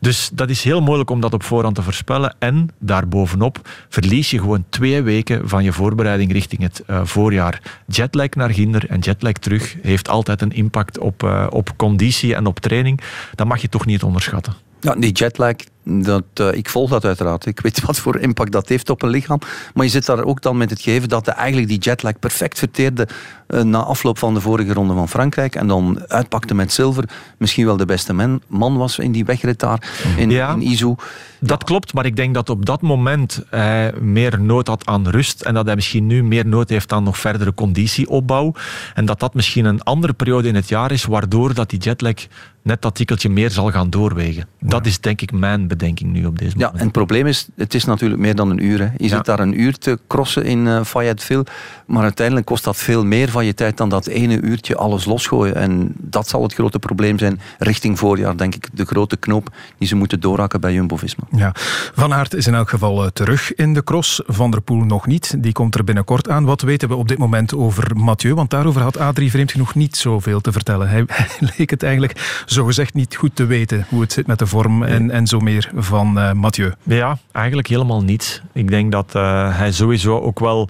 [0.00, 2.34] Dus dat is heel moeilijk om dat op voorhand te voorspellen.
[2.38, 7.62] En daarbovenop verlies je gewoon twee weken van je voorbereiding richting het uh, voorjaar.
[7.86, 12.46] Jetlag naar Ginder en jetlag terug heeft altijd een impact op, uh, op conditie en
[12.46, 13.00] op training.
[13.34, 14.54] Dat mag je toch niet onderschatten.
[14.80, 15.54] Ja, die jetlag,
[15.88, 17.46] dat, uh, ik volg dat uiteraard.
[17.46, 19.38] Ik weet wat voor impact dat heeft op een lichaam.
[19.74, 22.58] Maar je zit daar ook dan met het gegeven dat hij eigenlijk die jetlag perfect
[22.58, 23.08] verteerde
[23.48, 25.54] uh, na afloop van de vorige ronde van Frankrijk.
[25.54, 27.04] En dan uitpakte met zilver.
[27.38, 29.82] Misschien wel de beste man, man was in die wegrit daar
[30.16, 30.94] in, ja, in Izu.
[31.40, 35.40] Dat klopt, maar ik denk dat op dat moment hij meer nood had aan rust.
[35.40, 38.54] En dat hij misschien nu meer nood heeft aan nog verdere conditieopbouw.
[38.94, 42.14] En dat dat misschien een andere periode in het jaar is, waardoor dat die jetlag
[42.62, 44.46] net dat tikkeltje meer zal gaan doorwegen.
[44.60, 46.72] Dat is denk ik mijn bedenking nu op deze moment.
[46.72, 48.80] Ja, en het probleem is, het is natuurlijk meer dan een uur.
[48.80, 48.88] Hè.
[48.96, 51.46] Je zit daar een uur te crossen in uh, Fayetteville,
[51.86, 55.54] maar uiteindelijk kost dat veel meer van je tijd dan dat ene uurtje alles losgooien.
[55.54, 58.68] En dat zal het grote probleem zijn richting voorjaar, denk ik.
[58.72, 59.48] De grote knoop
[59.78, 61.24] die ze moeten doorhakken bij Jumbo-Visma.
[61.30, 61.52] Ja.
[61.94, 64.22] Van Aert is in elk geval uh, terug in de cross.
[64.26, 65.34] Van der Poel nog niet.
[65.38, 66.44] Die komt er binnenkort aan.
[66.44, 68.34] Wat weten we op dit moment over Mathieu?
[68.34, 70.88] Want daarover had Adrie vreemd genoeg niet zoveel te vertellen.
[70.88, 74.46] Hij, hij leek het eigenlijk zogezegd niet goed te weten hoe het zit met de
[74.46, 76.72] vorm en, en zo meer van uh, Mathieu.
[76.82, 78.42] Ja, eigenlijk helemaal niet.
[78.52, 80.68] Ik denk dat uh, hij sowieso ook wel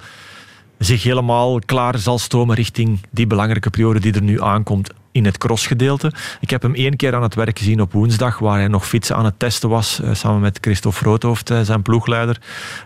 [0.79, 5.39] zich helemaal klaar zal stomen richting die belangrijke periode die er nu aankomt in het
[5.39, 6.13] crossgedeelte.
[6.41, 9.17] Ik heb hem één keer aan het werk gezien op woensdag, waar hij nog fietsen
[9.17, 12.41] aan het testen was, uh, samen met Christophe Roodhoofd, uh, zijn ploegleider.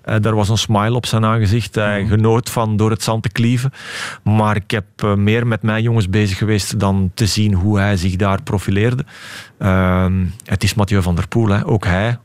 [0.05, 1.75] Uh, daar was een smile op zijn aangezicht.
[1.75, 2.11] Hij mhm.
[2.11, 3.73] genoot van door het zand te klieven.
[4.23, 8.16] Maar ik heb meer met mijn jongens bezig geweest dan te zien hoe hij zich
[8.16, 9.05] daar profileerde.
[9.59, 11.66] Ehm, het is Mathieu van der Poel, hè.
[11.66, 12.18] ook hij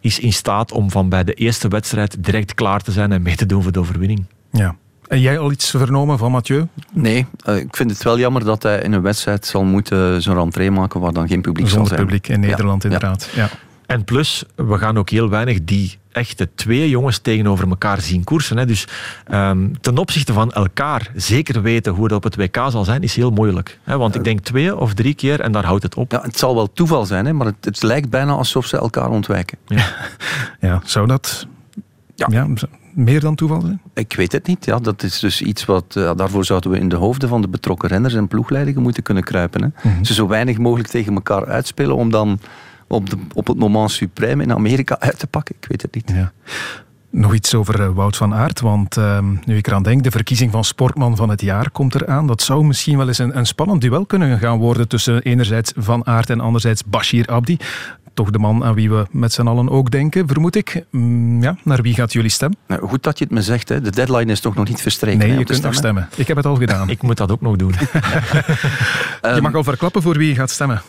[0.00, 3.36] is in staat om van bij de eerste wedstrijd direct klaar te zijn en mee
[3.36, 4.26] te doen voor de overwinning.
[4.50, 4.76] Ja.
[5.12, 6.66] En jij al iets vernomen van Mathieu?
[6.92, 10.34] Nee, uh, ik vind het wel jammer dat hij in een wedstrijd zal moeten zo'n
[10.34, 12.06] rentree maken waar dan geen publiek Zonder zal zijn.
[12.08, 12.88] publiek in Nederland, ja.
[12.88, 13.28] inderdaad.
[13.34, 13.48] Ja.
[13.86, 18.56] En plus, we gaan ook heel weinig die echte twee jongens tegenover elkaar zien koersen.
[18.56, 18.66] Hè.
[18.66, 18.88] Dus
[19.32, 23.16] um, ten opzichte van elkaar zeker weten hoe het op het WK zal zijn, is
[23.16, 23.78] heel moeilijk.
[23.82, 23.98] Hè.
[23.98, 26.12] Want ik denk twee of drie keer en daar houdt het op.
[26.12, 29.10] Ja, het zal wel toeval zijn, hè, maar het, het lijkt bijna alsof ze elkaar
[29.10, 29.58] ontwijken.
[29.66, 29.94] Ja,
[30.68, 31.46] ja zou dat...
[32.14, 32.26] Ja.
[32.30, 32.46] ja
[32.94, 33.80] meer dan toeval zijn?
[33.94, 34.64] Ik weet het niet.
[34.64, 35.94] Ja, dat is dus iets wat.
[35.98, 39.22] Uh, daarvoor zouden we in de hoofden van de betrokken renners en ploegleidingen moeten kunnen
[39.22, 39.62] kruipen.
[39.62, 39.66] Hè.
[39.66, 40.04] Mm -hmm.
[40.04, 42.38] Ze zo weinig mogelijk tegen elkaar uitspelen om dan
[42.86, 45.54] op, de, op het moment supreme in Amerika uit te pakken.
[45.60, 46.10] Ik weet het niet.
[46.14, 46.32] Ja.
[47.10, 50.50] Nog iets over uh, Wout van Aert, want uh, nu ik eraan denk, de verkiezing
[50.50, 52.26] van Sportman van het jaar komt eraan.
[52.26, 56.06] Dat zou misschien wel eens een, een spannend duel kunnen gaan worden tussen enerzijds Van
[56.06, 57.56] Aert en anderzijds Bashir Abdi
[58.14, 60.84] toch de man aan wie we met z'n allen ook denken, vermoed ik.
[60.90, 62.58] Mm, ja, naar wie gaat jullie stemmen?
[62.66, 63.68] Nou, goed dat je het me zegt.
[63.68, 63.80] Hè.
[63.80, 65.18] De deadline is toch nog niet verstreken.
[65.18, 66.08] Nee, je kunt nog stemmen.
[66.16, 66.88] Ik heb het al gedaan.
[66.96, 67.74] ik moet dat ook nog doen.
[69.34, 70.82] je mag al verklappen voor wie je gaat stemmen.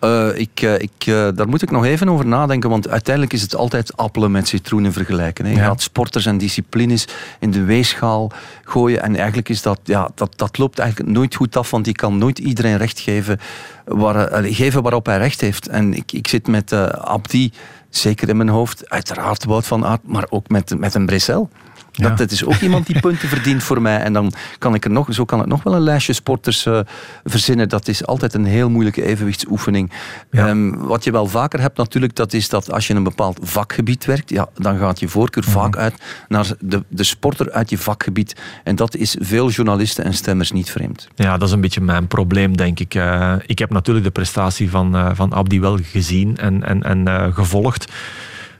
[0.00, 3.42] Uh, ik, uh, ik, uh, daar moet ik nog even over nadenken, want uiteindelijk is
[3.42, 5.44] het altijd appelen met citroenen vergelijken.
[5.44, 5.50] Hè.
[5.50, 5.64] Je ja.
[5.64, 8.30] gaat sporters en disciplines in de weegschaal
[8.64, 11.92] gooien en eigenlijk is dat, ja, dat, dat loopt eigenlijk nooit goed af, want je
[11.92, 13.38] kan nooit iedereen recht geven,
[13.84, 15.68] waar, geven waarop hij recht heeft.
[15.68, 17.52] En ik, ik zit met Abdi
[17.90, 21.50] zeker in mijn hoofd, uiteraard Wout van Aert, maar ook met, met een Bressel.
[21.92, 22.08] Ja.
[22.08, 23.98] Dat, dat, is ook iemand die punten verdient voor mij.
[23.98, 26.80] En dan kan ik er nog, zo kan ik nog wel een lijstje sporters uh,
[27.24, 27.68] verzinnen.
[27.68, 29.92] Dat is altijd een heel moeilijke evenwichtsoefening.
[30.30, 30.48] Ja.
[30.48, 33.38] Um, wat je wel vaker hebt natuurlijk, dat is dat als je in een bepaald
[33.42, 35.62] vakgebied werkt, ja, dan gaat je voorkeur mm -hmm.
[35.62, 35.94] vaak uit
[36.28, 38.40] naar de, de sporter uit je vakgebied.
[38.64, 41.08] En dat is veel journalisten en stemmers niet vreemd.
[41.14, 42.94] Ja, dat is een beetje mijn probleem, denk ik.
[42.94, 47.34] Uh, ik heb natuurlijk de prestatie van, uh, van Abdi wel gezien en, en, en
[47.34, 47.92] gevolgd.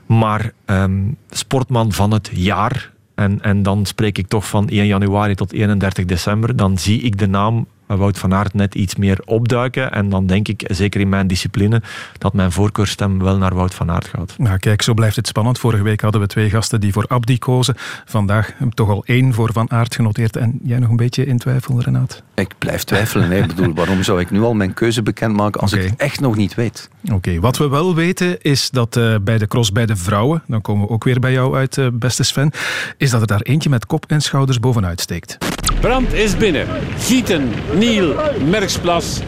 [0.05, 5.35] Maar um, sportman van het jaar en, en dan spreek ik toch van 1 januari
[5.35, 6.55] tot 31 december.
[6.55, 7.67] Dan zie ik de naam
[7.97, 9.91] Wout van Aert net iets meer opduiken.
[9.91, 11.81] En dan denk ik, zeker in mijn discipline,
[12.17, 14.33] dat mijn voorkeurstem wel naar Wout van Aert gaat.
[14.37, 15.59] Nou, kijk, zo blijft het spannend.
[15.59, 17.75] Vorige week hadden we twee gasten die voor Abdi kozen.
[18.05, 20.35] Vandaag toch al één voor Van Aert genoteerd.
[20.35, 22.23] En jij nog een beetje in twijfel, Renaat?
[22.35, 23.31] Ik blijf twijfelen.
[23.31, 26.35] Ik bedoel, waarom zou ik nu al mijn keuze bekendmaken als ik het echt nog
[26.35, 26.89] niet weet?
[27.13, 30.61] Oké, wat we wel weten is dat uh, bij de cross bij de vrouwen, dan
[30.61, 32.51] komen we ook weer bij jou uit, uh, beste Sven,
[32.97, 35.37] is dat er daar eentje met kop en schouders bovenuit steekt.
[35.79, 36.67] Brand is binnen.
[36.97, 38.15] Gieten, Niel,
[38.49, 39.19] Merksplas,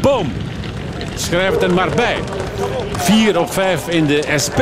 [0.00, 0.32] Boom.
[1.14, 2.16] Schrijf het er maar bij.
[2.92, 4.60] 4 op 5 in de SP,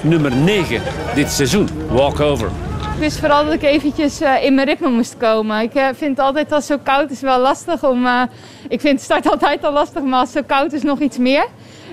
[0.00, 0.82] nummer 9
[1.14, 1.68] dit seizoen.
[1.88, 2.46] Walkover.
[2.94, 5.62] Ik wist vooral dat ik eventjes uh, in mijn ritme moest komen.
[5.62, 8.04] Ik uh, vind altijd als het zo koud is wel lastig om...
[8.04, 8.22] Uh,
[8.68, 11.18] ik vind het start altijd al lastig, maar als het zo koud is nog iets
[11.18, 11.46] meer.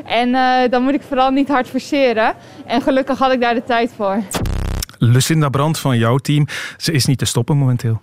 [0.06, 0.32] En
[0.70, 2.34] dan moet ik vooral niet hard forceren.
[2.66, 4.24] En gelukkig had ik daar de tijd voor.
[4.98, 8.02] Lucinda Brandt van jouw team, ze is niet te stoppen momenteel.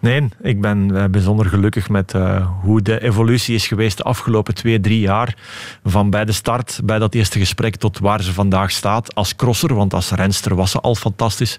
[0.00, 4.80] Nee, ik ben bijzonder gelukkig met uh, hoe de evolutie is geweest de afgelopen twee,
[4.80, 5.36] drie jaar.
[5.84, 9.74] Van bij de start, bij dat eerste gesprek, tot waar ze vandaag staat als crosser.
[9.74, 11.58] Want als renster was ze al fantastisch.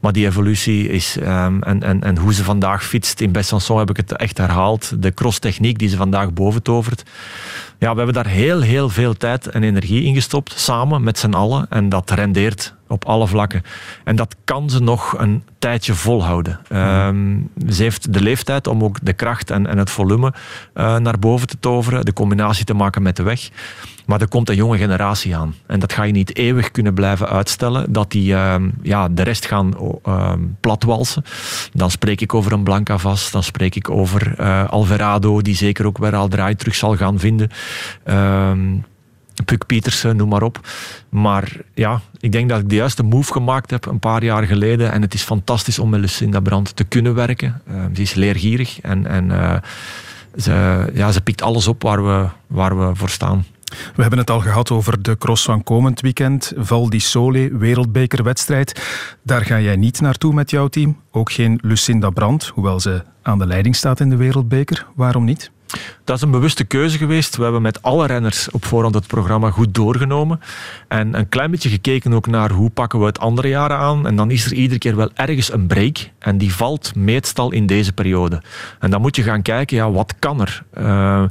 [0.00, 3.90] Maar die evolutie is, um, en, en, en hoe ze vandaag fietst, in Besançon heb
[3.90, 5.02] ik het echt herhaald.
[5.02, 7.02] De crosstechniek die ze vandaag boven tovert.
[7.78, 11.32] Ja, we hebben daar heel, heel veel tijd en energie in gestopt, samen met z'n
[11.32, 11.66] allen.
[11.70, 13.62] En dat rendeert op alle vlakken.
[14.04, 16.60] En dat kan ze nog een tijdje volhouden.
[16.72, 20.32] Um, ze heeft de leeftijd om ook de kracht en, en het volume
[20.74, 23.50] uh, naar boven te toveren, de combinatie te maken met de weg.
[24.06, 25.54] Maar er komt een jonge generatie aan.
[25.66, 27.92] En dat ga je niet eeuwig kunnen blijven uitstellen.
[27.92, 29.74] Dat die uh, ja, de rest gaan
[30.06, 31.24] uh, platwalsen.
[31.72, 33.32] Dan spreek ik over een Blanca vast.
[33.32, 37.18] Dan spreek ik over uh, Alvarado, die zeker ook weer al draai terug zal gaan
[37.18, 37.50] vinden.
[39.44, 40.60] Puk Pietersen, noem maar op.
[41.08, 44.92] Maar ja, ik denk dat ik de juiste move gemaakt heb een paar jaar geleden.
[44.92, 47.62] En het is fantastisch om met Lucinda Brandt te kunnen werken.
[47.94, 49.54] Ze is leergierig en, en uh,
[50.36, 53.44] ze, ja, ze pikt alles op waar we, waar we voor staan.
[53.66, 56.52] We hebben het al gehad over de cross van komend weekend.
[56.56, 58.82] Val di Sole, wereldbekerwedstrijd.
[59.22, 61.00] Daar ga jij niet naartoe met jouw team.
[61.10, 64.86] Ook geen Lucinda Brandt, hoewel ze aan de leiding staat in de wereldbeker.
[64.94, 65.50] Waarom niet?
[66.04, 67.36] Dat is een bewuste keuze geweest.
[67.36, 70.40] We hebben met alle renners op voorhand het programma goed doorgenomen.
[70.88, 74.06] En een klein beetje gekeken ook naar hoe pakken we het andere jaren aan.
[74.06, 75.96] En dan is er iedere keer wel ergens een break.
[76.18, 78.42] En die valt meestal in deze periode.
[78.80, 80.62] En dan moet je gaan kijken, ja, wat kan er?
[80.78, 81.24] Uh,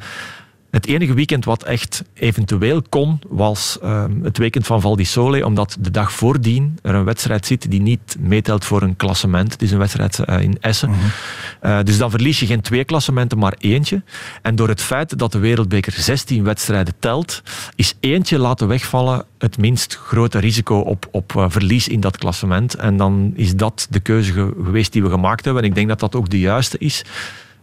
[0.76, 5.46] het enige weekend wat echt eventueel kon, was uh, het weekend van Val di Sole,
[5.46, 9.52] omdat de dag voordien er een wedstrijd zit die niet meetelt voor een klassement.
[9.52, 10.90] Het is een wedstrijd uh, in Essen.
[10.90, 11.72] Mm -hmm.
[11.72, 14.04] uh, dus dan verlies je geen twee klassementen, maar eentje.
[14.42, 17.44] En door het feit dat de Wereldbeker 16 wedstrijden telt,
[17.76, 22.76] is eentje laten wegvallen het minst grote risico op, op verlies in dat klassement.
[22.76, 25.64] En dan is dat de keuze geweest die we gemaakt hebben.
[25.64, 27.04] En ik denk dat dat ook de juiste is.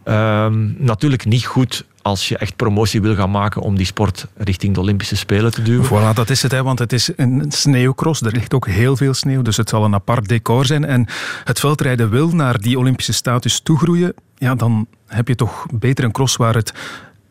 [0.05, 4.73] Um, natuurlijk niet goed als je echt promotie wil gaan maken om die sport richting
[4.73, 5.85] de Olympische Spelen te duwen.
[5.85, 8.21] Voilà, dat is het, hè, want het is een sneeuwcross.
[8.21, 10.85] Er ligt ook heel veel sneeuw, dus het zal een apart decor zijn.
[10.85, 11.07] En
[11.43, 14.13] het veldrijden wil naar die Olympische status toegroeien.
[14.37, 16.73] Ja, dan heb je toch beter een cross waar het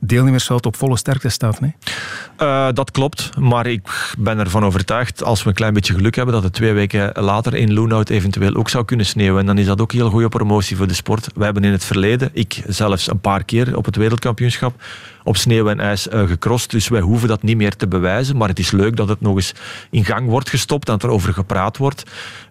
[0.05, 1.61] deelnemersveld op volle sterkte staat.
[1.61, 1.74] Nee?
[2.40, 6.34] Uh, dat klopt, maar ik ben ervan overtuigd, als we een klein beetje geluk hebben,
[6.34, 9.40] dat het twee weken later in Loenhout eventueel ook zou kunnen sneeuwen.
[9.40, 11.28] En dan is dat ook heel goede promotie voor de sport.
[11.34, 14.82] We hebben in het verleden, ik zelfs een paar keer op het wereldkampioenschap,
[15.25, 16.31] op sneeuw en ijs uh.
[16.66, 18.37] Dus wij hoeven dat niet meer te bewijzen.
[18.37, 19.55] Maar het is leuk dat het nog eens
[19.91, 22.03] in gang wordt gestopt en dat er over gepraat wordt.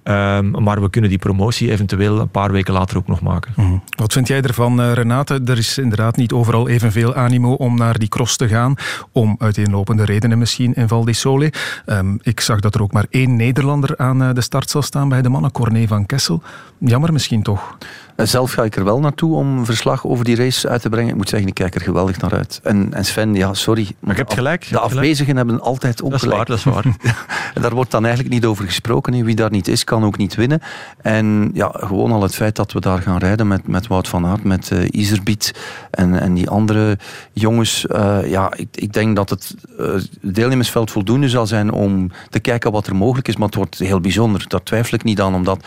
[0.03, 3.53] Um, maar we kunnen die promotie eventueel een paar weken later ook nog maken.
[3.55, 3.84] Mm.
[3.95, 5.41] Wat vind jij ervan, uh, Renate?
[5.45, 8.76] Er is inderdaad niet overal evenveel animo om naar die cross te gaan.
[9.11, 11.53] Om uiteenlopende redenen misschien in Val di Sole.
[11.86, 15.09] Um, ik zag dat er ook maar één Nederlander aan uh, de start zal staan
[15.09, 15.51] bij de mannen.
[15.51, 16.41] Corné van Kessel.
[16.78, 17.78] Jammer misschien toch?
[18.16, 21.09] Zelf ga ik er wel naartoe om een verslag over die race uit te brengen.
[21.09, 22.59] Ik moet zeggen, ik kijk er geweldig naar uit.
[22.64, 23.88] En, en Sven, ja, sorry.
[23.99, 24.70] Maar je hebt gelijk.
[24.70, 26.30] De afwezigen hebben altijd ook dat is.
[26.30, 26.86] Waar, dat is waar.
[27.53, 29.26] en daar wordt dan eigenlijk niet over gesproken.
[29.26, 30.62] Wie daar niet is, kan ook niet winnen.
[31.01, 34.26] En ja, gewoon al het feit dat we daar gaan rijden met, met Wout van
[34.26, 35.53] Aert, met uh, Iserbiet
[35.91, 36.97] en, en die andere
[37.34, 37.86] jongens.
[37.91, 42.72] Uh, ja, ik, ik denk dat het uh, deelnemersveld voldoende zal zijn om te kijken
[42.72, 43.36] wat er mogelijk is.
[43.36, 44.45] Maar het wordt heel bijzonder.
[44.47, 45.36] Daar twijfel ik niet aan.
[45.36, 45.66] Omdat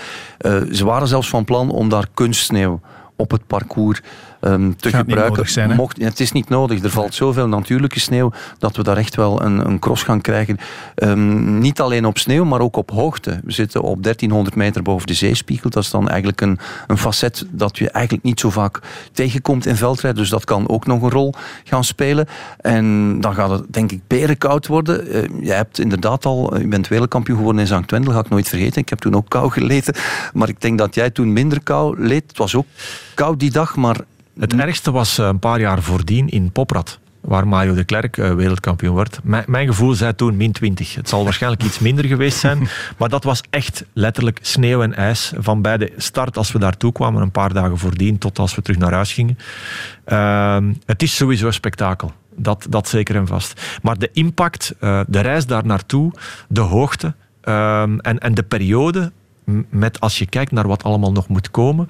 [0.72, 2.80] ze waren zelfs van plan om daar kunstsneeuw
[3.16, 4.02] op het parcours
[4.46, 5.48] um, te Gaat gebruiken.
[5.48, 6.82] Zijn, Mocht, het is niet nodig.
[6.82, 10.58] Er valt zoveel natuurlijke sneeuw dat we daar echt wel een, een cross gaan krijgen.
[10.96, 13.40] Um, niet alleen op sneeuw, maar ook op hoogte.
[13.44, 15.70] We zitten op 1300 meter boven de zeespiegel.
[15.70, 18.80] Dat is dan eigenlijk een, een facet dat je eigenlijk niet zo vaak
[19.12, 20.20] tegenkomt in veldrijden.
[20.20, 21.34] Dus dat kan ook nog een rol
[21.64, 22.26] gaan spelen.
[22.60, 25.06] En dan gaat het denk ik berenkoud worden.
[25.06, 28.48] Uh, je hebt inderdaad al, je bent wereldkampioen geworden in Zankt Wendel, ga ik nooit
[28.48, 28.80] vergeten.
[28.80, 29.94] Ik heb toen ook kou geleden.
[30.32, 32.24] Maar ik denk dat jij toen minder kou leed.
[32.26, 32.66] Het was ook
[33.14, 33.96] koud die dag, maar
[34.38, 38.94] Het ergste was een paar jaar voordien in Poprad waar Mario de Klerk uh, wereldkampioen
[38.94, 39.20] wordt.
[39.22, 40.94] Mijn, mijn gevoel zei toen min 20.
[40.94, 42.68] Het zal waarschijnlijk iets minder geweest zijn,
[42.98, 45.32] maar dat was echt letterlijk sneeuw en ijs.
[45.36, 48.62] Van bij de start als we daartoe kwamen, een paar dagen voordien, tot als we
[48.62, 49.38] terug naar huis gingen.
[50.06, 52.12] Uh, het is sowieso een spektakel.
[52.36, 53.78] Dat, dat zeker en vast.
[53.82, 56.12] Maar de impact, uh, de reis daar naartoe,
[56.48, 59.12] de hoogte ehm, en, en de periode
[59.68, 61.88] met als je kijkt naar wat allemaal nog moet komen,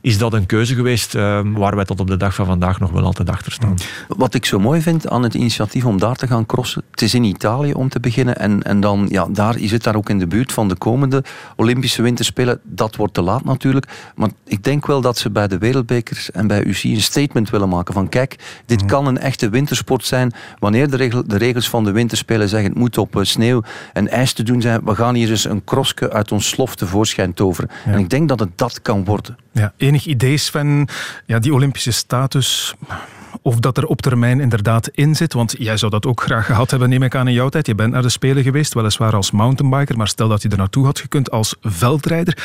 [0.00, 2.90] is dat een keuze geweest uh, waar wij tot op de dag van vandaag nog
[2.90, 3.74] wel altijd achter staan.
[4.08, 7.14] Wat ik zo mooi vind aan het initiatief om daar te gaan crossen, het is
[7.14, 10.18] in Italië om te beginnen en, en dan, ja, daar, je zit daar ook in
[10.18, 11.24] de buurt van de komende
[11.56, 12.60] Olympische Winterspelen.
[12.62, 16.46] Dat wordt te laat natuurlijk, maar ik denk wel dat ze bij de Wereldbekers en
[16.46, 18.86] bij UC een statement willen maken van kijk, dit mm.
[18.86, 20.32] kan een echte wintersport zijn.
[20.58, 24.08] Wanneer de, regel, de regels van de Winterspelen zeggen het moet op uh, sneeuw en
[24.08, 27.34] ijs te doen zijn, we gaan hier eens een krosje uit ons slof te tevoorschijn
[27.34, 27.70] toveren.
[27.84, 29.36] En ik denk dat het dat kan worden.
[29.52, 30.88] Ja, enig idee, Sven,
[31.26, 32.74] ja, die Olympische status
[33.42, 35.32] of dat er op termijn inderdaad in zit.
[35.32, 37.66] Want jij zou dat ook graag gehad hebben, neem ik aan in jouw tijd.
[37.66, 40.84] Je bent naar de Spelen geweest, weliswaar als mountainbiker, maar stel dat je er naartoe
[40.84, 42.38] had gekund als veldrijder,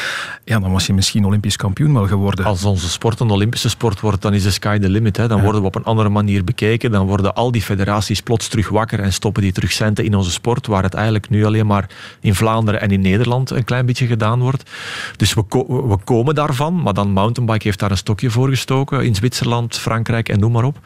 [0.45, 2.45] ja, dan was je misschien Olympisch kampioen wel geworden.
[2.45, 5.17] Als onze sport een Olympische sport wordt, dan is de sky the limit.
[5.17, 5.27] Hè.
[5.27, 6.91] Dan worden we op een andere manier bekeken.
[6.91, 10.31] Dan worden al die federaties plots terug wakker en stoppen die terug centen in onze
[10.31, 11.89] sport, waar het eigenlijk nu alleen maar
[12.19, 14.69] in Vlaanderen en in Nederland een klein beetje gedaan wordt.
[15.17, 19.15] Dus we, we komen daarvan, maar dan mountainbike heeft daar een stokje voor gestoken in
[19.15, 20.79] Zwitserland, Frankrijk en noem maar op.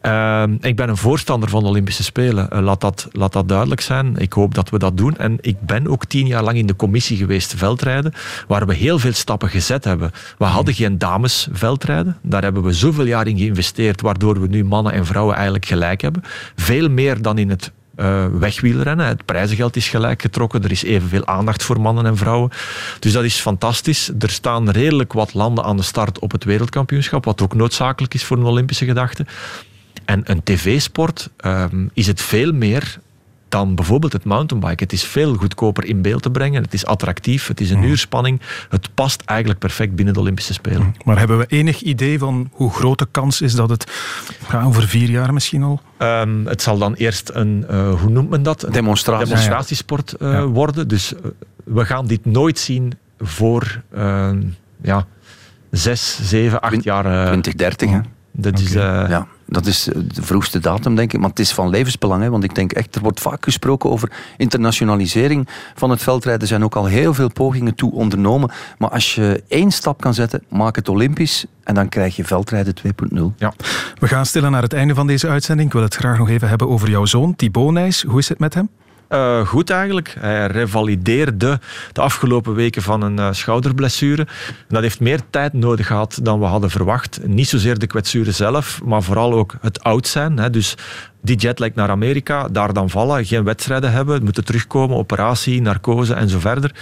[0.00, 2.50] Ehm, ik ben een voorstander van de Olympische Spelen.
[2.50, 4.16] Eh, laat, dat, laat dat duidelijk zijn.
[4.16, 5.16] Ik hoop dat we dat doen.
[5.16, 8.12] En ik ben ook tien jaar lang in de commissie geweest veldrijden,
[8.46, 10.10] waar we heel veel stappen gezet hebben.
[10.38, 12.16] We hadden geen dames veldrijden.
[12.22, 16.00] Daar hebben we zoveel jaar in geïnvesteerd, waardoor we nu mannen en vrouwen eigenlijk gelijk
[16.00, 16.22] hebben.
[16.56, 19.06] Veel meer dan in het uh, wegwielrennen.
[19.06, 20.62] Het prijzengeld is gelijk getrokken.
[20.64, 22.50] Er is evenveel aandacht voor mannen en vrouwen.
[22.98, 24.10] Dus dat is fantastisch.
[24.18, 28.24] Er staan redelijk wat landen aan de start op het wereldkampioenschap, wat ook noodzakelijk is
[28.24, 29.26] voor een Olympische gedachte.
[30.04, 32.98] En een tv-sport um, is het veel meer
[33.50, 34.78] dan bijvoorbeeld het mountainbiken.
[34.78, 36.62] Het is veel goedkoper in beeld te brengen.
[36.62, 37.46] Het is attractief.
[37.46, 37.84] Het is een mm.
[37.84, 38.40] uurspanning.
[38.68, 40.82] Het past eigenlijk perfect binnen de Olympische Spelen.
[40.82, 40.94] Mm.
[41.04, 43.92] Maar hebben we enig idee van hoe groot de kans is dat het
[44.50, 45.80] ja, over vier jaar misschien al?
[45.98, 48.66] Um, het zal dan eerst een, uh, hoe noemt men dat?
[48.70, 49.26] Demonstratie.
[49.26, 50.46] demonstratiesport uh, ja.
[50.46, 50.88] worden.
[50.88, 51.18] Dus uh,
[51.64, 54.42] we gaan dit nooit zien voor ehm,
[54.82, 55.06] ja,
[55.70, 57.02] zes, zeven, acht jaar.
[57.02, 58.00] 2030, hè?
[58.32, 58.64] Dat okay.
[58.64, 58.72] is...
[58.72, 61.20] ja dat is de vroegste datum, denk ik.
[61.20, 62.22] Maar het is van levensbelang.
[62.22, 66.42] Hè, want ik denk echt, er wordt vaak gesproken over internationalisering van het veldrijden.
[66.42, 68.50] Er zijn ook al heel veel pogingen toe ondernomen.
[68.78, 71.44] Maar als je één stap kan zetten, maak het Olympisch.
[71.64, 73.22] En dan krijg je veldrijden 2.0.
[73.36, 73.52] Ja.
[73.98, 75.68] We gaan stillen naar het einde van deze uitzending.
[75.68, 78.02] Ik wil het graag nog even hebben over jouw zoon, Thibaut Nijs.
[78.02, 78.68] Hoe is het met hem?
[79.10, 80.14] Uh, goed eigenlijk.
[80.18, 81.60] Hij revalideerde
[81.92, 84.26] de afgelopen weken van een uh, schouderblessure.
[84.68, 87.20] dat heeft meer tijd nodig gehad dan we hadden verwacht.
[87.26, 90.38] Niet zozeer de kwetsuren zelf, maar vooral ook het oud zijn.
[90.38, 90.50] Hè.
[90.50, 90.74] Dus
[91.22, 96.28] die jetlag naar Amerika, daar dan vallen, geen wedstrijden hebben, moeten terugkomen, operatie, narcose en
[96.28, 96.74] zo verder.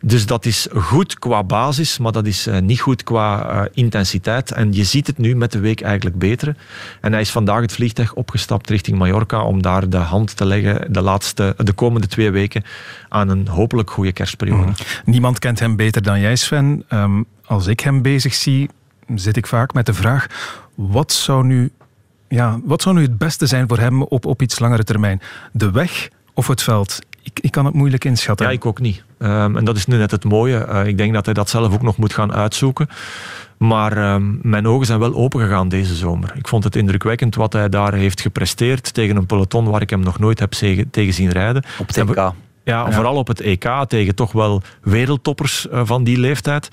[0.00, 4.52] Dus dat is goed qua basis, maar dat is uh, niet goed qua uh, intensiteit.
[4.52, 6.56] En je ziet het nu met de week eigenlijk beter.
[7.00, 10.92] En hij is vandaag het vliegtuig opgestapt richting Mallorca om daar de hand te leggen
[10.92, 12.64] de, laatste, de komende twee weken
[13.08, 14.66] aan een hopelijk goede kerstperiode.
[14.66, 14.74] Mm.
[15.04, 16.84] Niemand kent hem beter dan jij, Sven.
[16.90, 18.70] Um, als ik hem bezig zie,
[19.14, 20.26] zit ik vaak met de vraag:
[20.74, 21.70] wat zou nu
[22.28, 25.20] ja, wat zou nu het beste zijn voor hem op, op iets langere termijn?
[25.52, 26.98] De weg of het veld?
[27.22, 28.46] Ik, ik kan het moeilijk inschatten.
[28.46, 29.04] Ja, ik ook niet.
[29.18, 30.66] Um, en dat is nu net het mooie.
[30.68, 32.88] Uh, ik denk dat hij dat zelf ook nog moet gaan uitzoeken.
[33.58, 36.32] Maar um, mijn ogen zijn wel open gegaan deze zomer.
[36.34, 40.00] Ik vond het indrukwekkend wat hij daar heeft gepresteerd tegen een peloton waar ik hem
[40.00, 40.52] nog nooit heb
[40.90, 41.62] tegen zien rijden.
[41.78, 42.14] Op het EK.
[42.14, 46.68] Ja, ja, vooral op het EK tegen toch wel wereldtoppers uh, van die leeftijd.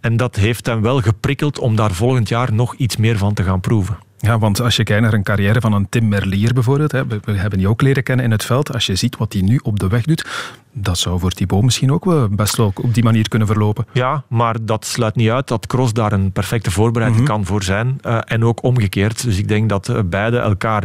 [0.00, 3.42] En dat heeft hem wel geprikkeld om daar volgend jaar nog iets meer van te
[3.42, 3.98] gaan proeven.
[4.18, 7.32] Ja, want als je kijkt naar een carrière van een Tim Merlier bijvoorbeeld, hè, we
[7.32, 8.72] hebben die ook leren kennen in het veld.
[8.72, 10.26] Als je ziet wat hij nu op de weg doet,
[10.78, 13.86] dat zou voor Thibaut misschien ook wel best wel op die manier kunnen verlopen.
[13.92, 17.36] Ja, maar dat sluit niet uit dat Cross daar een perfecte voorbereiding mm -hmm.
[17.36, 17.98] kan voor zijn.
[18.06, 19.24] Uh, en ook omgekeerd.
[19.24, 20.82] Dus ik denk dat uh, beide elkaar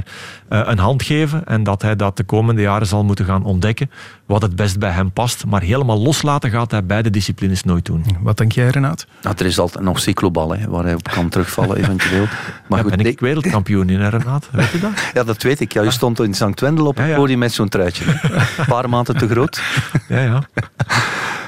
[0.49, 3.89] uh, een hand geven en dat hij dat de komende jaren zal moeten gaan ontdekken
[4.31, 5.45] wat het best bij hem past.
[5.45, 8.05] Maar helemaal loslaten gaat hij beide disciplines nooit doen.
[8.21, 9.05] Wat denk jij, Renaat?
[9.21, 12.25] Nou, er is altijd nog cyclobal, hè, waar hij op kan terugvallen eventueel.
[12.67, 14.49] Maar ja, goed, ben ik wereldkampioen in, Renaat?
[14.51, 14.91] Weet je dat?
[15.13, 15.73] Ja, dat weet ik.
[15.73, 16.59] Ja, je stond in St.
[16.59, 17.17] Wendel op het ja, ja.
[17.17, 18.05] podium met zo'n truitje.
[18.57, 19.61] Een paar maanden te groot.
[20.07, 20.43] Ja, ja.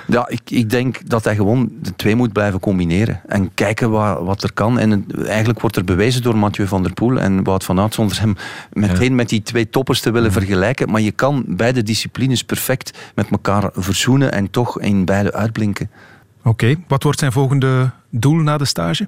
[0.07, 3.21] Ja, ik, ik denk dat hij gewoon de twee moet blijven combineren.
[3.27, 4.79] En kijken wat, wat er kan.
[4.79, 7.93] En het, eigenlijk wordt er bewezen door Mathieu van der Poel en Wout van Aert
[7.93, 8.35] zonder hem
[8.73, 9.15] meteen ja.
[9.15, 10.33] met die twee toppers te willen ja.
[10.33, 10.91] vergelijken.
[10.91, 15.89] Maar je kan beide disciplines perfect met elkaar verzoenen en toch in beide uitblinken.
[16.39, 16.83] Oké, okay.
[16.87, 19.07] wat wordt zijn volgende doel na de stage?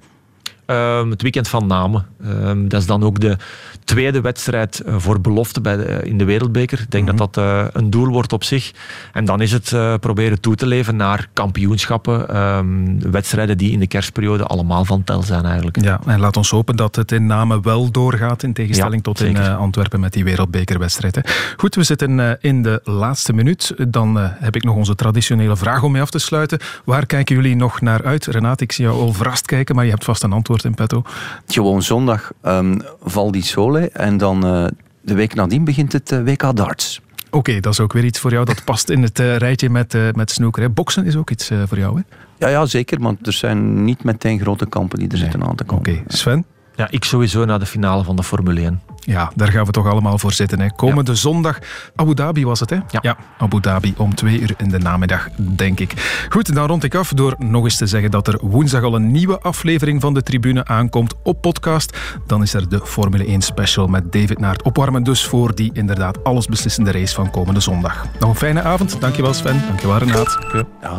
[0.65, 2.05] Ehm, het weekend van Namen.
[2.23, 3.37] Ehm, dat is dan ook de
[3.83, 6.79] tweede wedstrijd eh, voor belofte bij de, in de Wereldbeker.
[6.79, 8.71] Ik denk dat dat eh, een doel wordt op zich.
[9.13, 12.29] En dan is het eh, proberen toe te leven naar kampioenschappen.
[12.29, 15.83] ehm, wedstrijden die in de kerstperiode allemaal van tel zijn eigenlijk.
[15.83, 19.21] Ja, en laat ons hopen dat het in Namen wel doorgaat, in tegenstelling Ja, tot
[19.21, 21.15] in eh, Antwerpen met die wereldbekerwedstrijd.
[21.15, 21.21] hè.
[21.57, 23.73] Goed, we zitten eh, in de laatste minuut.
[23.87, 26.59] Dan eh, heb ik nog onze traditionele vraag om mee af te sluiten.
[26.85, 28.25] Waar kijken jullie nog naar uit?
[28.25, 31.03] Renate, ik zie jou al verrast kijken, maar je hebt vast een antwoord in petto.
[31.47, 34.65] Gewoon zondag ehm Val di Sole en dan eh,
[35.01, 37.01] de week nadien begint het eh, WK darts.
[37.29, 38.45] Oké, dat is ook weer iets voor jou.
[38.45, 40.61] Dat past in het eh, rijtje met, met snooker.
[40.61, 40.69] Hè.
[40.69, 42.01] Boksen is ook iets voor jou, hè?
[42.37, 45.63] Ja, ja, zeker, want er zijn niet meteen grote kampen die er zitten aan te
[45.63, 45.91] komen.
[45.91, 46.45] Oké, Sven?
[46.75, 48.81] Ja, ik sowieso naar de finale van de Formule 1.
[48.99, 50.59] Ja, daar gaan we toch allemaal voor zitten.
[50.59, 50.71] Hè.
[50.75, 51.59] Komende zondag,
[51.95, 52.77] Abu Dhabi was het, hè?
[53.01, 53.17] Ja.
[53.37, 56.25] Abu Dhabi om twee uur in de namiddag, denk ik.
[56.29, 59.11] Goed, dan rond ik af door nog eens te zeggen dat er woensdag al een
[59.11, 61.97] nieuwe aflevering van de Tribune aankomt op podcast.
[62.27, 65.03] Dan is er de Formule 1 special met David Naert opwarmen.
[65.03, 68.05] Dus voor die inderdaad allesbeslissende race van komende zondag.
[68.19, 69.01] Nog een fijne avond.
[69.01, 69.63] Dankjewel Sven.
[69.67, 70.39] Dankjewel Renaat.
[70.53, 70.97] Ja.